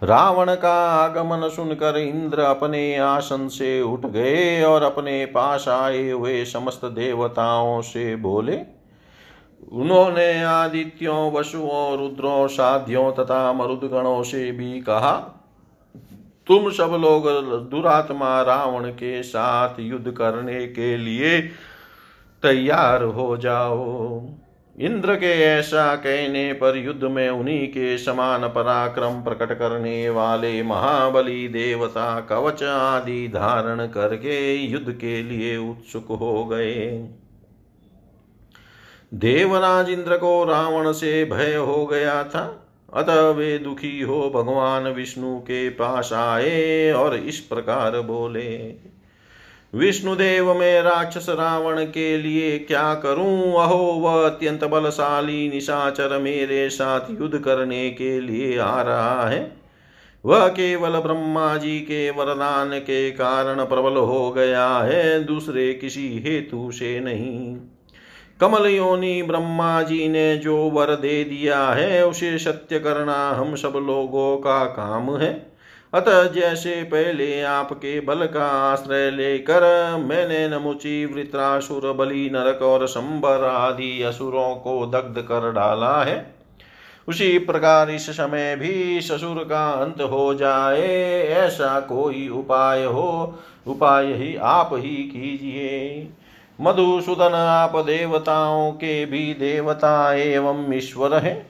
रावण 0.03 0.55
का 0.55 0.73
आगमन 0.91 1.49
सुनकर 1.49 1.97
इंद्र 1.97 2.39
अपने 2.39 2.97
आसन 2.97 3.47
से 3.47 3.81
उठ 3.81 4.05
गए 4.05 4.63
और 4.63 4.83
अपने 4.83 5.25
पास 5.25 5.67
आए 5.67 6.09
हुए 6.09 6.43
समस्त 6.45 6.85
देवताओं 6.85 7.81
से 7.81 8.15
बोले 8.15 8.74
उन्होंने 9.71 10.43
आदित्यों, 10.43 11.31
वसुओं, 11.31 11.97
रुद्रों, 11.97 12.47
साध्यों 12.47 13.11
तथा 13.11 13.53
मरुदगणों 13.53 14.23
से 14.23 14.51
भी 14.51 14.81
कहा, 14.81 15.13
तुम 16.47 16.69
सब 16.69 16.97
लोग 17.01 17.29
दुरात्मा 17.69 18.41
रावण 18.41 18.89
के 18.89 19.21
साथ 19.23 19.79
युद्ध 19.79 20.11
करने 20.11 20.67
के 20.67 20.97
लिए 20.97 21.39
तैयार 22.43 23.03
हो 23.03 23.37
जाओ। 23.37 24.29
इंद्र 24.79 25.15
के 25.15 25.31
ऐसा 25.41 25.95
कहने 25.95 26.53
पर 26.53 26.77
युद्ध 26.77 27.03
में 27.03 27.29
उन्हीं 27.29 27.67
के 27.67 27.97
समान 27.97 28.47
पराक्रम 28.47 29.21
प्रकट 29.23 29.53
करने 29.53 30.09
वाले 30.09 30.63
महाबली 30.63 31.47
देवता 31.47 32.19
कवच 32.19 32.63
आदि 32.63 33.27
धारण 33.27 33.85
करके 33.87 34.55
युद्ध 34.55 34.91
के 34.91 35.21
लिए 35.23 35.57
उत्सुक 35.57 36.07
हो 36.11 36.45
गए। 36.45 37.09
देवराज 39.13 39.89
इंद्र 39.89 40.17
को 40.17 40.43
रावण 40.43 40.91
से 40.91 41.25
भय 41.25 41.55
हो 41.55 41.85
गया 41.85 42.23
था। 42.23 42.61
अतः 42.93 43.29
वे 43.29 43.57
दुखी 43.57 44.01
हो 44.01 44.31
भगवान 44.35 44.87
विष्णु 44.87 45.39
के 45.39 45.69
पास 45.69 46.13
आए 46.13 46.91
और 46.91 47.15
इस 47.15 47.39
प्रकार 47.39 48.01
बोले, 48.01 48.73
विष्णुदेव, 49.75 50.53
में 50.53 50.81
राक्षस 50.81 51.25
रावण 51.29 51.83
के 51.83 52.17
लिए 52.17 52.59
क्या 52.59 52.93
करूँ? 52.95 53.53
अहो, 53.53 53.77
वह 53.77 54.25
अत्यंत 54.25 54.63
बलशाली 54.63 55.49
निशाचर 55.49 56.19
मेरे 56.19 56.69
साथ 56.69 57.21
युद्ध 57.21 57.39
करने 57.39 57.89
के 57.89 58.19
लिए 58.19 58.59
आ 58.59 58.81
रहा 58.81 59.27
है। 59.27 59.57
वह 60.25 60.47
केवल 60.47 60.99
ब्रह्मा 60.99 61.57
जी 61.57 61.79
के 61.79 62.09
वरदान 62.09 62.79
के 62.79 63.11
कारण 63.11 63.65
प्रबल 63.65 63.97
हो 63.97 64.31
गया 64.31 64.67
है, 64.67 65.23
दूसरे 65.23 65.73
किसी 65.73 66.23
हेतु 66.25 66.71
से 66.71 66.99
नहीं। 66.99 67.57
कमल 68.41 68.65
योनि 68.65 69.21
ब्रह्मा 69.23 69.81
जी 69.81 70.07
ने 70.07 70.37
जो 70.37 70.57
वर 70.57 70.95
दे 70.95 71.23
दिया 71.23 71.67
है, 71.67 72.05
उसे 72.05 72.37
सत्य 72.37 72.79
करना 72.79 73.29
हम 73.29 73.55
सब 73.55 73.73
लोगों 73.75 74.37
का 74.37 74.65
काम 74.65 75.15
है। 75.15 75.51
अतः 75.93 76.31
जैसे 76.31 76.83
पहले 76.83 77.41
आपके 77.41 77.99
बल 77.99 78.25
का 78.25 78.45
आश्रय 78.45 79.11
लेकर 79.11 79.61
मैंने 80.09 80.47
नमुची 80.47 81.05
वृत्रासुर, 81.05 81.93
बलि, 81.93 82.29
नरक 82.33 82.61
और 82.61 82.87
संबर 82.87 83.43
आदि 83.43 84.01
असुरों 84.03 84.55
को 84.55 84.85
दग्ध 84.85 85.21
कर 85.21 85.51
डाला 85.51 86.03
है। 86.03 86.35
उसी 87.07 87.37
प्रकार 87.37 87.89
इस 87.89 88.09
समय 88.09 88.55
भी 88.55 89.01
ससुर 89.01 89.43
का 89.43 89.71
अंत 89.71 90.01
हो 90.01 90.33
जाए, 90.33 91.21
ऐसा 91.27 91.79
कोई 91.79 92.27
उपाय 92.29 92.83
हो, 92.83 93.39
उपाय 93.67 94.13
ही 94.13 94.35
आप 94.35 94.69
ही 94.73 94.95
कीजिए। 94.95 96.07
मधुसूदन 96.61 97.33
आप 97.33 97.75
देवताओं 97.75 98.71
के 98.71 99.05
भी 99.05 99.33
देवता 99.33 100.13
एवं 100.13 100.73
ईश्वर 100.73 101.17
है। 101.17 101.47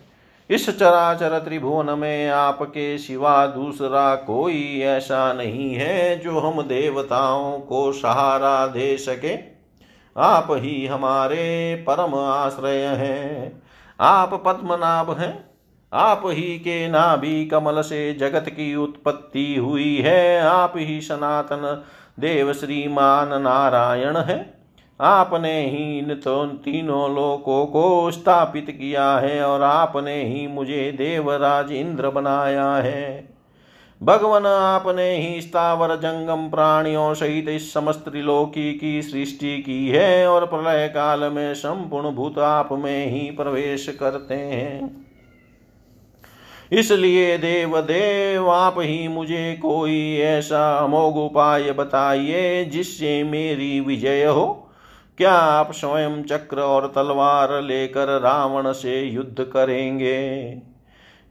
इस 0.50 0.80
चराचर 0.80 1.40
त्रिभुवन 1.40 2.00
में 2.00 2.30
आपके 2.30 2.98
सिवा 2.98 3.46
दूसरा 3.46 4.16
कोई 4.16 4.82
ऐसा 4.82 5.34
नहीं 5.34 5.76
है 5.76 6.20
जो 6.20 6.40
हम 6.40 6.62
देवताओं 6.62 7.60
को 7.60 7.92
सहारा 7.92 8.68
दे 8.68 8.98
सके। 8.98 9.38
आप 10.18 10.48
ही 10.52 10.88
हमारे 10.88 11.76
परम 11.90 12.16
आश्रय 12.16 12.86
हैं। 12.86 13.64
आप 14.00 14.44
पद्मनाभ 14.46 15.20
हैं। 15.20 15.50
आप 15.94 16.22
ही 16.26 16.60
के 16.60 16.88
नाभि 16.88 17.46
कमल 17.46 17.82
से 17.82 18.14
जगत 18.14 18.46
की 18.50 18.76
उत्पत्ति 18.76 19.56
हुई 19.56 19.98
है। 19.98 20.42
आप 20.42 20.74
ही 20.76 21.02
सनातन 21.02 21.84
देव 22.20 22.54
श्रीमान 22.54 23.42
नारायण 23.42 24.18
है। 24.18 24.65
आपने 25.00 25.66
ही 25.66 25.98
इन 26.00 26.14
तो 26.16 26.46
तीनों 26.46 27.16
लोकों 27.16 27.66
को 27.66 28.12
स्थापित 28.12 28.66
किया 28.70 29.18
है 29.18 29.44
और 29.44 29.62
आपने 29.62 30.24
ही 30.24 30.48
मुझे 30.48 30.92
देवराज 30.92 31.72
इंद्र 31.72 32.10
बनाया 32.10 32.72
है। 32.72 33.36
भगवान, 34.02 34.46
आपने 34.46 35.12
ही 35.16 35.42
स्थावर, 35.42 35.96
जंगम 35.96 36.50
प्राणियों 36.50 37.14
सहित 37.14 37.50
इस 37.50 37.74
समस्त 37.74 38.06
त्रिलोकी 38.10 38.74
की 38.74 39.02
सृष्टि 39.02 39.58
की 39.58 39.88
है 39.88 40.28
और 40.28 40.46
प्रलय 40.46 40.88
काल 40.88 41.24
में 41.24 41.54
संपूर्ण 41.54 42.12
भूत 42.12 42.40
आप 42.40 42.74
में 42.74 43.08
ही 43.08 43.32
प्रवेश 43.32 43.88
करते 44.00 44.36
हैं। 44.36 45.06
इसलिए 46.72 47.38
देव 47.38 47.82
देव 47.82 48.50
आप 48.50 48.76
ही 48.80 49.08
मुझे 49.08 49.60
कोई 49.62 50.18
ऐसा 50.18 50.78
अमोघ 50.78 51.16
उपाय 51.16 51.72
बताइए 51.72 52.66
जिससे 52.66 53.24
मेरी 53.24 53.80
विजय 53.80 54.26
हो। 54.26 54.62
क्या 55.18 55.32
आप 55.32 55.72
स्वयं 55.72 56.24
चक्र 56.24 56.60
और 56.60 56.92
तलवार 56.96 57.62
लेकर 57.62 58.22
रावण 58.22 58.72
से 58.72 59.02
युद्ध 59.02 59.44
करेंगे? 59.44 60.50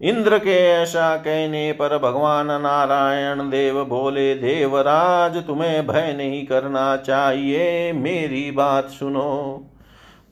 इंद्र 0.03 0.39
के 0.39 0.71
ऐसा 0.71 1.17
कहने 1.17 1.73
पर 1.73 1.99
भगवान 1.99 2.47
नारायण 2.47 3.51
देव 3.51 3.85
बोले, 3.85 4.35
देवराज, 4.35 5.47
तुम्हें 5.47 5.87
भय 5.87 6.15
नहीं 6.19 6.47
करना 6.47 6.97
चाहिए। 6.97 7.93
मेरी 7.93 8.51
बात 8.51 8.89
सुनो। 8.89 9.63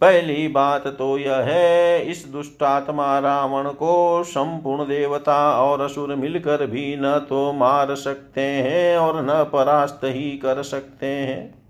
पहली 0.00 0.48
बात 0.48 0.86
तो 0.86 1.18
यह 1.18 1.36
है, 1.36 2.06
इस 2.10 2.26
दुष्टात्मा 2.26 3.18
रावण 3.18 3.70
को 3.70 4.24
संपूर्ण 4.24 4.82
देवता 4.82 5.60
और 5.60 5.80
असुर 5.80 6.14
मिलकर 6.14 6.66
भी 6.66 6.96
न 6.96 7.26
तो 7.28 7.52
मार 7.52 7.94
सकते 7.94 8.40
हैं 8.40 8.98
और 8.98 9.22
न 9.24 9.44
परास्त 9.52 10.00
ही 10.04 10.30
कर 10.30 10.62
सकते 10.62 11.06
हैं। 11.06 11.61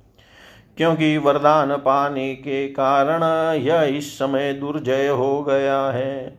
क्योंकि 0.77 1.17
वरदान 1.17 1.77
पाने 1.77 2.35
के 2.35 2.69
कारण 2.69 3.23
यह 3.57 3.83
इस 3.83 4.19
समय 4.19 4.53
दुर्जय 4.53 5.09
हो 5.09 5.43
गया 5.43 5.81
है। 5.91 6.39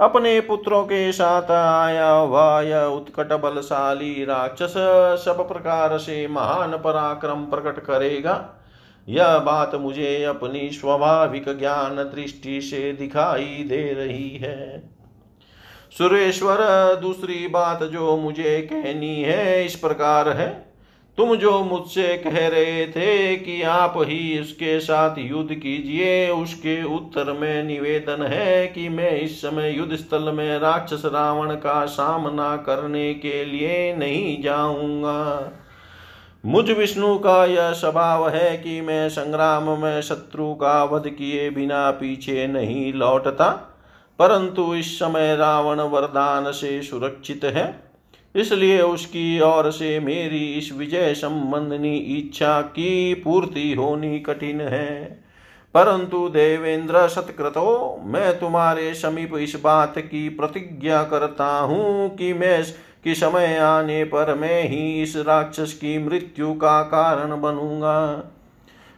अपने 0.00 0.40
पुत्रों 0.40 0.84
के 0.84 1.12
साथ 1.12 1.50
आया 1.50 2.10
हुआ 2.10 2.60
यह 2.60 2.82
उत्कट 2.82 3.32
बलशाली 3.32 4.24
राक्षस 4.24 4.74
सब 5.24 5.48
प्रकार 5.48 5.98
से 5.98 6.28
महान 6.28 6.76
पराक्रम 6.76 7.44
प्रकट 7.44 7.78
करेगा। 7.78 8.64
यह 9.08 9.38
बात 9.38 9.74
मुझे 9.74 10.24
अपनी 10.24 10.70
स्वाभाविक 10.70 11.58
ज्ञान 11.58 11.96
दृष्टि 11.96 12.60
से 12.60 12.92
दिखाई 12.92 13.64
दे 13.68 13.92
रही 13.92 14.36
है। 14.36 14.90
सुरेश्वर, 15.98 16.58
दूसरी 17.02 17.48
बात 17.48 17.82
जो 17.82 18.16
मुझे 18.16 18.68
कहनी 18.72 19.22
है 19.22 19.64
इस 19.66 19.74
प्रकार 19.74 20.28
है। 20.28 20.65
तुम 21.18 21.34
जो 21.34 21.62
मुझसे 21.64 22.16
कह 22.16 22.46
रहे 22.48 22.86
थे 22.86 23.36
कि 23.36 23.60
आप 23.62 23.94
ही 23.98 24.38
उसके 24.40 24.78
साथ 24.80 25.18
युद्ध 25.18 25.54
कीजिए, 25.54 26.28
उसके 26.30 26.82
उत्तर 26.84 27.32
में 27.32 27.62
निवेदन 27.64 28.22
है 28.22 28.66
कि 28.66 28.88
मैं 28.88 29.10
इस 29.20 29.40
समय 29.42 29.70
युद्ध 29.70 29.96
स्थल 29.96 30.32
में 30.32 30.58
राक्षस 30.58 31.02
रावण 31.04 31.54
का 31.54 31.84
सामना 31.86 32.56
करने 32.56 33.12
के 33.14 33.44
लिए 33.44 33.94
नहीं 33.96 34.42
जाऊँगा। 34.42 35.52
मुझ 36.44 36.70
विष्णु 36.70 37.16
का 37.18 37.44
यह 37.44 37.72
स्वभाव 37.72 38.28
है 38.28 38.56
कि 38.56 38.80
मैं 38.80 39.08
संग्राम 39.08 39.70
में 39.80 40.00
शत्रु 40.02 40.52
का 40.54 40.82
वध 40.84 41.08
किए 41.08 41.48
बिना 41.50 41.90
पीछे 41.90 42.46
नहीं 42.46 42.92
लौटता, 42.92 43.50
परंतु 44.18 44.74
इस 44.74 44.98
समय 44.98 45.34
रावण 45.36 45.80
वरदान 45.80 46.50
से 46.52 46.80
सुरक्षित 46.82 47.44
है। 47.44 47.64
इसलिए 48.36 48.80
उसकी 48.80 49.40
ओर 49.40 49.70
से 49.70 50.00
मेरी 50.00 50.44
इस 50.52 50.72
विजय 50.72 51.14
संबंधनी 51.14 51.96
इच्छा 51.96 52.60
की 52.62 53.14
पूर्ति 53.14 53.74
होनी 53.74 54.18
कठिन 54.18 54.60
है। 54.60 55.04
परंतु 55.74 56.28
देवेंद्र 56.28 57.08
सतकृतो, 57.08 58.00
मैं 58.04 58.38
तुम्हारे 58.38 58.94
समीप 58.94 59.36
इस 59.36 59.60
बात 59.64 59.98
की 59.98 60.28
प्रतिज्ञा 60.28 61.02
करता 61.02 61.58
हूँ 61.58 62.16
कि 62.16 62.32
मैं 62.32 62.64
कि 63.04 63.14
समय 63.14 63.56
आने 63.56 64.04
पर 64.04 64.34
मैं 64.34 64.62
ही 64.68 65.02
इस 65.02 65.16
राक्षस 65.16 65.72
की 65.72 65.98
मृत्यु 65.98 66.54
का 66.54 66.82
कारण 66.82 67.40
बनूँगा। 67.40 68.24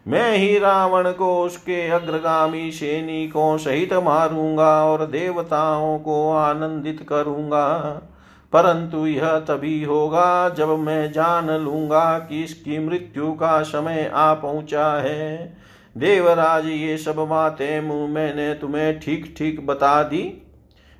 मैं 0.06 0.36
ही 0.36 0.58
रावण 0.58 1.12
को 1.12 1.42
उसके 1.42 1.88
अग्रगामी 1.88 2.70
सैनिकों 2.72 3.58
सहित 3.58 3.92
मारूँगा 3.92 4.84
और 4.84 5.06
देवताओं 5.06 5.98
को 5.98 6.32
आनंदित 6.32 7.06
करूँगा। 7.08 7.66
परंतु 8.52 9.06
यह 9.06 9.38
तभी 9.40 9.82
होगा 9.84 10.48
जब 10.48 10.68
मैं 10.78 11.10
जान 11.12 11.50
लूँगा 11.54 12.18
कि 12.18 12.42
इसकी 12.44 12.78
मृत्यु 12.78 13.32
का 13.32 13.62
समय 13.62 14.10
आ 14.14 14.32
पहुँचा 14.34 14.90
है। 14.92 15.56
देवराज, 15.96 16.66
ये 16.66 16.96
सब 16.98 17.16
बातें 17.28 17.80
मैंने 18.08 18.52
तुम्हें 18.54 18.98
ठीक 19.00 19.34
ठीक 19.38 19.66
बता 19.66 20.02
दी। 20.02 20.22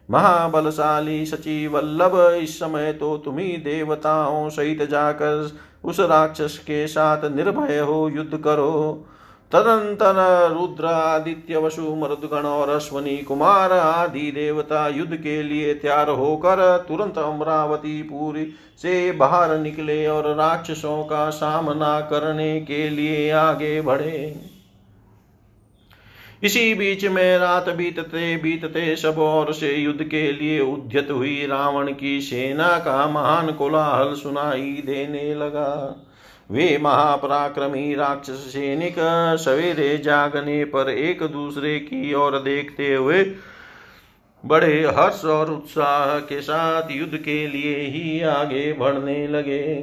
महाबलशाली 0.08 1.24
सची 1.26 1.66
वल्लभ, 1.66 2.16
इस 2.42 2.58
समय 2.58 2.92
तो 2.92 3.16
तुम्ही 3.16 3.56
देवताओं 3.56 4.48
सहित 4.50 4.82
जाकर 4.82 5.50
उस 5.84 6.00
राक्षस 6.00 6.58
के 6.58 6.86
साथ 6.86 7.24
निर्भय 7.30 7.78
हो, 7.78 8.08
युद्ध 8.08 8.38
करो। 8.38 9.06
तदंतर 9.52 10.16
रुद्र 10.52 10.86
आदित्य 10.86 11.56
वसु 11.56 11.94
मरुदगण 11.94 12.46
और 12.46 12.68
अश्वनी 12.68 13.16
कुमार 13.18 13.72
आदि 13.72 14.30
देवता 14.30 14.86
युद्ध 14.88 15.16
के 15.16 15.42
लिए 15.42 15.74
तैयार 15.74 16.10
होकर 16.10 16.86
तुरंत 16.88 17.18
अमरावती 17.18 18.02
पूरी 18.02 18.44
से 18.82 19.12
बाहर 19.12 19.58
निकले 19.58 20.06
और 20.06 20.34
राक्षसों 20.34 21.02
का 21.04 21.28
सामना 21.30 22.00
करने 22.00 22.60
के 22.60 22.88
लिए 22.90 23.30
आगे 23.30 23.80
बढ़े। 23.80 24.40
इसी 26.42 26.74
बीच 26.74 27.04
में 27.04 27.38
रात 27.38 27.68
बीतते 27.68 28.36
बीतते 28.36 28.94
सब 28.96 29.18
और 29.18 29.52
से 29.52 29.74
युद्ध 29.74 30.02
के 30.02 30.30
लिए 30.32 30.60
उद्यत 30.60 31.08
हुई 31.10 31.46
रावण 31.46 31.92
की 31.92 32.20
सेना 32.20 32.68
का 32.78 33.06
महान 33.06 33.50
कोलाहल 33.52 34.14
सुनाई 34.14 34.82
देने 34.86 35.34
लगा। 35.34 36.04
वे 36.50 36.78
महापराक्रमी 36.82 37.94
राक्षस 37.94 38.46
सैनिक 38.52 38.94
सवेरे 39.40 39.98
जागने 39.98 40.64
पर 40.64 40.90
एक 40.90 41.22
दूसरे 41.22 41.78
की 41.78 42.14
ओर 42.14 42.38
देखते 42.38 42.94
हुए 42.94 43.22
बड़े 44.44 44.80
हर्ष 44.86 45.24
और 45.24 45.50
उत्साह 45.50 46.18
के 46.18 46.40
साथ 46.40 46.90
युद्ध 46.90 47.16
के 47.16 47.46
लिए 47.46 47.76
ही 47.76 48.20
आगे 48.20 48.72
बढ़ने 48.72 49.26
लगे। 49.28 49.74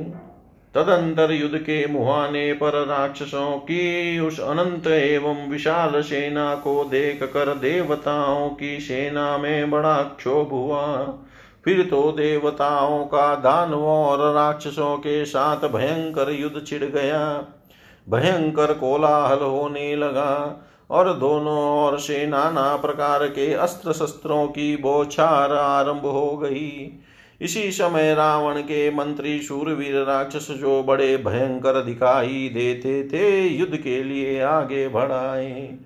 तदंतर 0.75 1.31
युद्ध 1.31 1.57
के 1.57 1.85
मुहाने 1.87 2.53
पर 2.53 2.85
राक्षसों 2.85 3.57
की 3.57 4.19
उस 4.19 4.39
अनंत 4.39 4.87
एवं 4.87 5.47
विशाल 5.47 6.01
सेना 6.01 6.55
को 6.55 6.83
देख 6.83 7.23
कर 7.23 7.53
देवताओं 7.55 8.49
की 8.49 8.79
सेना 8.79 9.37
में 9.37 9.71
बड़ा 9.71 10.01
क्षोभ 10.03 10.49
हुआ। 10.49 10.83
फिर 11.65 11.81
तो 11.83 12.11
देवताओं 12.11 13.03
का 13.05 13.35
दानवों 13.35 13.97
और 13.97 14.33
राक्षसों 14.33 14.95
के 14.97 15.23
साथ 15.25 15.67
भयंकर 15.69 16.31
युद्ध 16.31 16.65
छिड़ 16.67 16.83
गया। 16.83 17.21
भयंकर 18.07 18.73
कोलाहल 18.73 19.39
होने 19.39 19.95
लगा 19.95 20.61
और 20.89 21.13
दोनों 21.13 21.57
ओर 21.77 21.97
से 21.99 22.25
नाना 22.27 22.75
प्रकार 22.75 23.27
के 23.27 23.53
अस्त्र 23.53 23.93
शस्त्रों 23.93 24.45
की 24.47 24.75
बौछार 24.77 25.53
आरंभ 25.53 26.05
हो 26.05 26.37
गई। 26.37 26.99
इसी 27.41 27.71
समय 27.71 28.13
रावण 28.15 28.59
के 28.61 28.89
मंत्री 28.91 29.39
शूरवीर 29.39 29.95
राक्षस 30.03 30.47
जो 30.51 30.81
बड़े 30.83 31.15
भयंकर 31.17 31.81
दिखाई 31.81 32.49
देते 32.53 33.03
थे, 33.03 33.47
युद्ध 33.47 33.75
के 33.75 34.03
लिए 34.03 34.41
आगे 34.41 34.87
बढ़ाए 34.87 35.77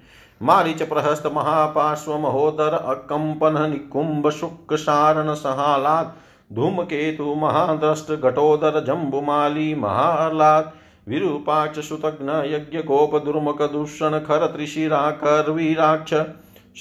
मारिच 0.42 0.82
प्रहस्त 0.82 1.26
महापार्श्व 1.28 2.18
महोदर 2.18 2.74
अकंपन 2.74 3.70
निकुंभ 3.70 4.30
शुक्र 4.30 4.78
सारण 4.78 5.34
सहालाद 5.34 6.14
धूमकेतु 6.54 7.34
महाद्रष्ट 7.36 8.12
घटोदर 8.12 8.84
जम्बुमाली 8.84 9.74
महालाद 9.76 10.72
विरूपाक्ष 11.08 11.80
सुतघ्न 11.80 12.44
यज्ञ 12.46 12.78
गोप 12.78 13.16
दुर्मक 13.26 13.62
दूषण 13.62 14.20
खर 14.20 14.46
त्रिशिरा 14.46 15.10
करवीराक्ष 15.12 16.14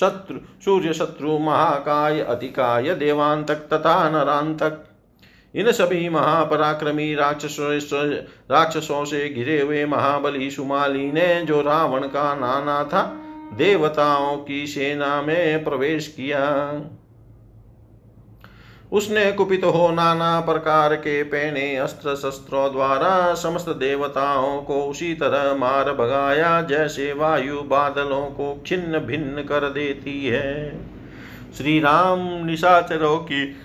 शत्रु 0.01 0.39
सूर्य 0.65 0.93
शत्रु 0.93 1.39
महाकाय 1.39 2.21
अधिकाय 2.21 2.95
देवांतक 2.95 3.69
तथा 3.73 4.09
नरांतक 4.11 4.85
इन 5.55 5.71
सभी 5.73 6.09
महापराक्रमी 6.09 7.15
राक्षसों 7.15 8.11
राक्षसों 8.51 9.05
से 9.05 9.29
घिरे 9.29 9.61
हुए 9.61 9.85
महाबली 9.85 10.51
सुमाली 10.51 11.13
ने, 11.13 11.45
जो 11.45 11.61
रावण 11.61 12.07
का 12.07 12.35
नाना 12.35 12.85
था 12.85 13.03
देवताओं 13.53 14.37
की 14.37 14.67
सेना 14.67 15.23
में 15.23 15.65
प्रवेश 15.65 16.09
किया। 16.09 16.45
उसने 18.93 19.33
कुपित 19.33 19.65
हो 19.65 19.91
नाना 19.91 20.41
प्रकार 20.41 20.95
के 20.95 21.23
पहने 21.23 21.77
अस्त्र 21.77 22.15
शस्त्रों 22.15 22.73
द्वारा 22.73 23.35
समस्त 23.35 23.69
देवताओं 23.69 24.63
को 24.63 24.83
उसी 24.83 25.15
तरह 25.15 25.55
मार 25.55 25.93
भगाया, 25.93 26.63
जैसे 26.63 27.13
वायु 27.13 27.61
बादलों 27.63 28.27
को 28.27 28.63
छिन्न 28.67 28.99
भिन्न 28.99 29.43
कर 29.43 29.71
देती 29.71 30.27
है। 30.27 30.81
श्री 31.59 31.81
राम 31.81 32.47
निशाचरों 32.47 33.17
की 33.19 33.57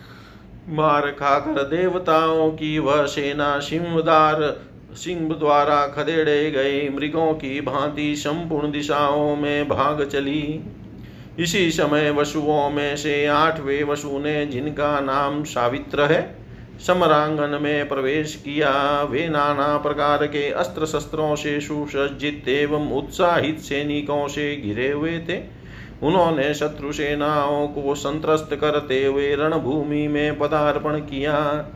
मार 0.69 1.07
खाकर 1.11 1.63
देवताओं 1.63 2.51
की 2.51 2.79
वह 2.79 3.05
सेना, 3.05 3.59
सिंहदार 3.59 4.41
सिंह 4.95 5.33
द्वारा 5.33 5.87
खदेड़े 5.87 6.51
गए, 6.51 6.89
मृगों 6.89 7.33
की 7.33 7.61
भांति 7.61 8.15
संपूर्ण 8.15 8.71
दिशाओं 8.71 9.35
में 9.35 9.69
भाग 9.69 10.05
चली। 10.05 10.59
इसी 11.39 11.71
समय 11.71 12.11
वसुओं 12.11 12.69
में 12.69 12.95
से 12.95 13.25
आठवें 13.25 13.83
वसु 13.83 14.19
ने, 14.19 14.45
जिनका 14.45 14.99
नाम 14.99 15.43
सावित्र 15.43 16.01
है, 16.01 16.35
समरांगन 16.87 17.59
में 17.61 17.89
प्रवेश 17.89 18.35
किया। 18.35 19.03
वे 19.03 19.27
नाना 19.29 19.77
प्रकार 19.77 20.27
के 20.27 20.49
अस्त्र 20.49 20.85
शस्त्रों 20.85 21.35
से 21.35 21.59
सुसज्जित 21.61 22.49
एवं 22.49 22.91
उत्साहित 22.91 23.59
सैनिकों 23.59 24.27
से 24.27 24.55
घिरे 24.55 24.91
हुए 24.91 25.19
थे। 25.19 25.63
उन्होंने 26.03 26.53
शत्रु 26.53 26.91
सेनाओं 26.91 27.67
को 27.67 27.95
संत्रस्त 27.95 28.49
करते 28.61 29.05
हुए 29.05 29.35
रणभूमि 29.35 30.07
में 30.07 30.39
पदार्पण 30.39 30.99
किया। 30.99 31.67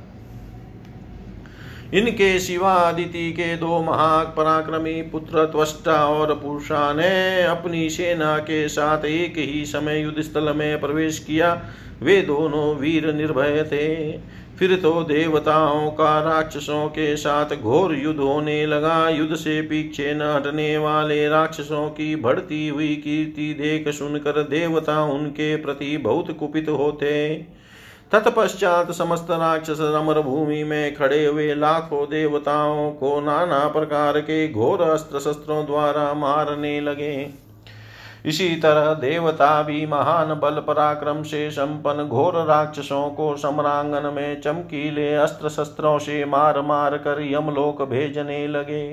इनके 1.93 2.39
सिवा 2.39 2.73
अदिति 2.73 3.31
के 3.31 3.57
दो 3.57 3.81
महापराक्रमी 3.81 5.01
पुत्र 5.01 5.45
त्वष्टा 5.45 6.07
और 6.07 6.33
पुरुषा 6.33 6.93
ने 6.93 7.43
अपनी 7.43 7.89
सेना 7.89 8.37
के 8.37 8.67
साथ 8.69 9.05
एक 9.05 9.37
ही 9.37 9.65
समय 9.65 9.99
युद्ध 9.99 10.21
स्थल 10.21 10.53
में 10.53 10.79
प्रवेश 10.79 11.19
किया। 11.19 11.61
वे 12.03 12.21
दोनों 12.21 12.75
वीर 12.75 13.13
निर्भय 13.13 13.63
थे। 13.63 14.11
फिर 14.59 14.75
तो 14.75 15.03
देवताओं 15.03 15.91
का 15.91 16.19
राक्षसों 16.21 16.87
के 16.87 17.15
साथ 17.17 17.55
घोर 17.55 17.95
युद्ध 17.95 18.19
होने 18.19 18.65
लगा। 18.65 19.09
युद्ध 19.09 19.35
से 19.35 19.61
पीछे 19.61 20.13
न 20.13 20.21
हटने 20.21 20.77
वाले 20.77 21.29
राक्षसों 21.29 21.89
की 21.89 22.15
बढ़ती 22.15 22.67
हुई 22.67 22.95
कीर्ति 22.95 23.53
देख 23.53 23.89
सुनकर 23.89 24.41
देवता 24.43 25.03
उनके 25.03 25.55
प्रति 25.55 25.97
बहुत 25.97 26.37
कुपित 26.39 26.69
होते। 26.69 27.56
तत्पश्चात 28.11 28.91
समस्त 28.91 29.27
राक्षस 29.31 29.77
रमर 29.79 30.19
भूमि 30.21 30.63
में 30.63 30.95
खड़े 30.95 31.25
हुए 31.25 31.53
लाखों 31.55 32.05
देवताओं 32.05 32.91
को 32.91 33.19
नाना 33.21 33.67
प्रकार 33.67 34.19
के 34.19 34.47
घोर 34.53 34.81
अस्त्र 34.81 35.19
शस्त्रों 35.19 35.65
द्वारा 35.65 36.13
मारने 36.13 36.79
लगे। 36.81 37.29
इसी 38.25 38.49
तरह 38.55 38.93
देवता 38.93 39.61
भी 39.61 39.85
महान 39.85 40.33
बल 40.33 40.63
पराक्रम 40.67 41.21
से 41.23 41.49
संपन्न 41.51 42.07
घोर 42.07 42.43
राक्षसों 42.45 43.09
को 43.09 43.35
सम्रांगन 43.37 44.11
में 44.13 44.41
चमकीले 44.41 45.13
अस्त्र 45.15 45.49
शस्त्रों 45.49 45.97
से 45.99 46.23
मार 46.25 46.61
मार 46.61 46.97
कर 46.97 47.21
यमलोक 47.21 47.81
भेजने 47.81 48.47
लगे। 48.47 48.89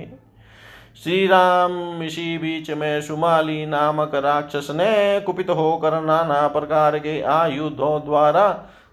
श्री 1.04 1.26
राम 1.26 2.02
इसी 2.02 2.36
बीच 2.38 2.70
में 2.70 3.00
सुमाली 3.02 3.64
नामक 3.66 4.14
राक्षस 4.14 4.68
ने 4.70 5.20
कुपित 5.20 5.50
होकर 5.50 6.00
नाना 6.02 6.46
प्रकार 6.48 6.98
के 6.98 7.20
आयुधों 7.22 8.00
द्वारा 8.00 8.46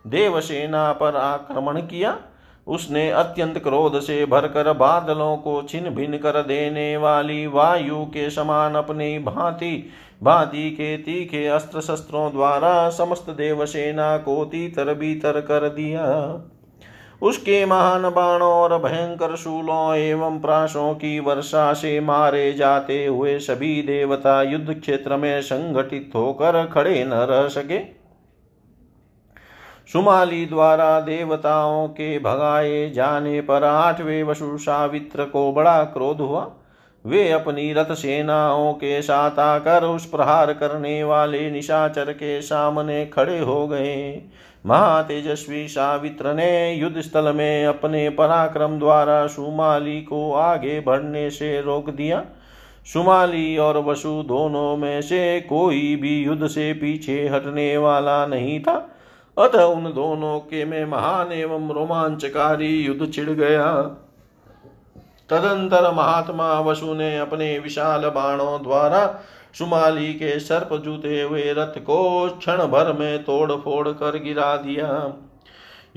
देवसेना 0.05 0.91
पर 0.93 1.15
आक्रमण 1.15 1.81
किया। 1.81 2.17
उसने 2.67 3.09
अत्यंत 3.11 3.57
क्रोध 3.57 3.99
से 3.99 4.25
भरकर 4.25 4.71
बादलों 4.73 5.35
को 5.37 5.61
छिन 5.61 5.89
भिन 5.89 6.17
कर 6.17 6.41
देने 6.41 6.97
वाली 6.97 7.45
वायु 7.47 8.03
के 8.05 8.29
समान 8.29 8.75
अपनी 8.75 9.19
भांति 9.19 9.89
भांति 10.23 10.69
के 10.71 10.97
तीखे 10.97 11.45
अस्त्र 11.47 11.81
शस्त्रों 11.81 12.31
द्वारा 12.31 12.89
समस्त 12.89 13.29
देवसेना 13.29 14.17
को 14.17 14.43
तीतर 14.45 14.93
बीतर 14.93 15.39
कर 15.41 15.69
दिया। 15.69 16.03
उसके 17.21 17.65
महान 17.65 18.09
बाणों 18.09 18.51
और 18.51 18.77
भयंकर 18.77 19.35
शूलों 19.35 19.95
एवं 19.95 20.39
प्राशों 20.39 20.93
की 20.93 21.19
वर्षा 21.19 21.73
से 21.73 21.99
मारे 21.99 22.51
जाते 22.53 23.05
हुए 23.05 23.37
सभी 23.39 23.81
देवता 23.81 24.41
युद्ध 24.41 24.73
क्षेत्र 24.73 25.17
में 25.17 25.41
संगठित 25.41 26.11
होकर 26.15 26.65
खड़े 26.65 27.03
न 27.03 27.13
रह 27.13 27.47
सके। 27.47 28.00
सुमाली 29.87 30.45
द्वारा 30.45 30.99
देवताओं 30.99 31.87
के 31.87 32.19
भगाए 32.19 32.89
जाने 32.89 33.41
पर 33.41 33.63
आठवें 33.63 34.23
वसु 34.23 34.57
सावित्र 34.57 35.25
को 35.25 35.51
बड़ा 35.51 35.83
क्रोध 35.83 36.17
हुआ। 36.17 36.51
वे 37.05 37.31
अपनी 37.31 37.73
रथ 37.73 37.93
सेनाओं 37.93 38.73
के 38.73 39.01
साथ 39.01 39.39
आकर 39.39 39.83
उस 39.83 40.05
प्रहार 40.05 40.53
करने 40.53 41.03
वाले 41.03 41.51
निशाचर 41.51 42.11
के 42.11 42.41
सामने 42.41 43.05
खड़े 43.05 43.39
हो 43.39 43.67
गए। 43.67 44.21
महातेजस्वी 44.65 45.67
सावित्र 45.67 46.33
ने 46.33 46.73
युद्ध 46.73 47.01
स्थल 47.01 47.33
में 47.35 47.65
अपने 47.65 48.09
पराक्रम 48.09 48.79
द्वारा 48.79 49.27
सुमाली 49.27 50.01
को 50.01 50.33
आगे 50.33 50.79
बढ़ने 50.79 51.29
से 51.29 51.61
रोक 51.61 51.89
दिया। 51.89 52.23
सुमाली 52.93 53.57
और 53.57 53.77
वसु 53.77 54.23
दोनों 54.23 54.77
में 54.77 55.01
से 55.01 55.41
कोई 55.41 55.95
भी 55.95 56.23
युद्ध 56.23 56.47
से 56.47 56.73
पीछे 56.73 57.27
हटने 57.27 57.77
वाला 57.77 58.25
नहीं 58.25 58.59
था। 58.59 58.75
अतः 59.37 59.63
उन 59.63 59.83
दोनों 59.93 60.39
के 60.39 60.65
में 60.65 60.85
महान 60.85 61.31
एवं 61.31 61.69
रोमांचकारी 61.71 62.69
युद्ध 62.77 63.11
छिड़ 63.13 63.29
गया। 63.29 63.71
तदंतर 65.29 65.91
महात्मा 65.91 66.59
वसु 66.59 66.93
ने 66.93 67.17
अपने 67.17 67.57
विशाल 67.59 68.05
बाणों 68.09 68.61
द्वारा 68.63 69.05
सुमाली 69.53 70.13
के 70.13 70.39
सर्प 70.39 70.73
जूते 70.83 71.21
हुए 71.21 71.53
रथ 71.53 71.79
को 71.79 72.29
क्षण 72.29 72.57
भर 72.67 72.91
में 72.93 73.23
तोड़ 73.23 73.51
फोड़ 73.51 73.87
कर 73.89 74.17
गिरा 74.17 74.55
दिया। 74.57 74.87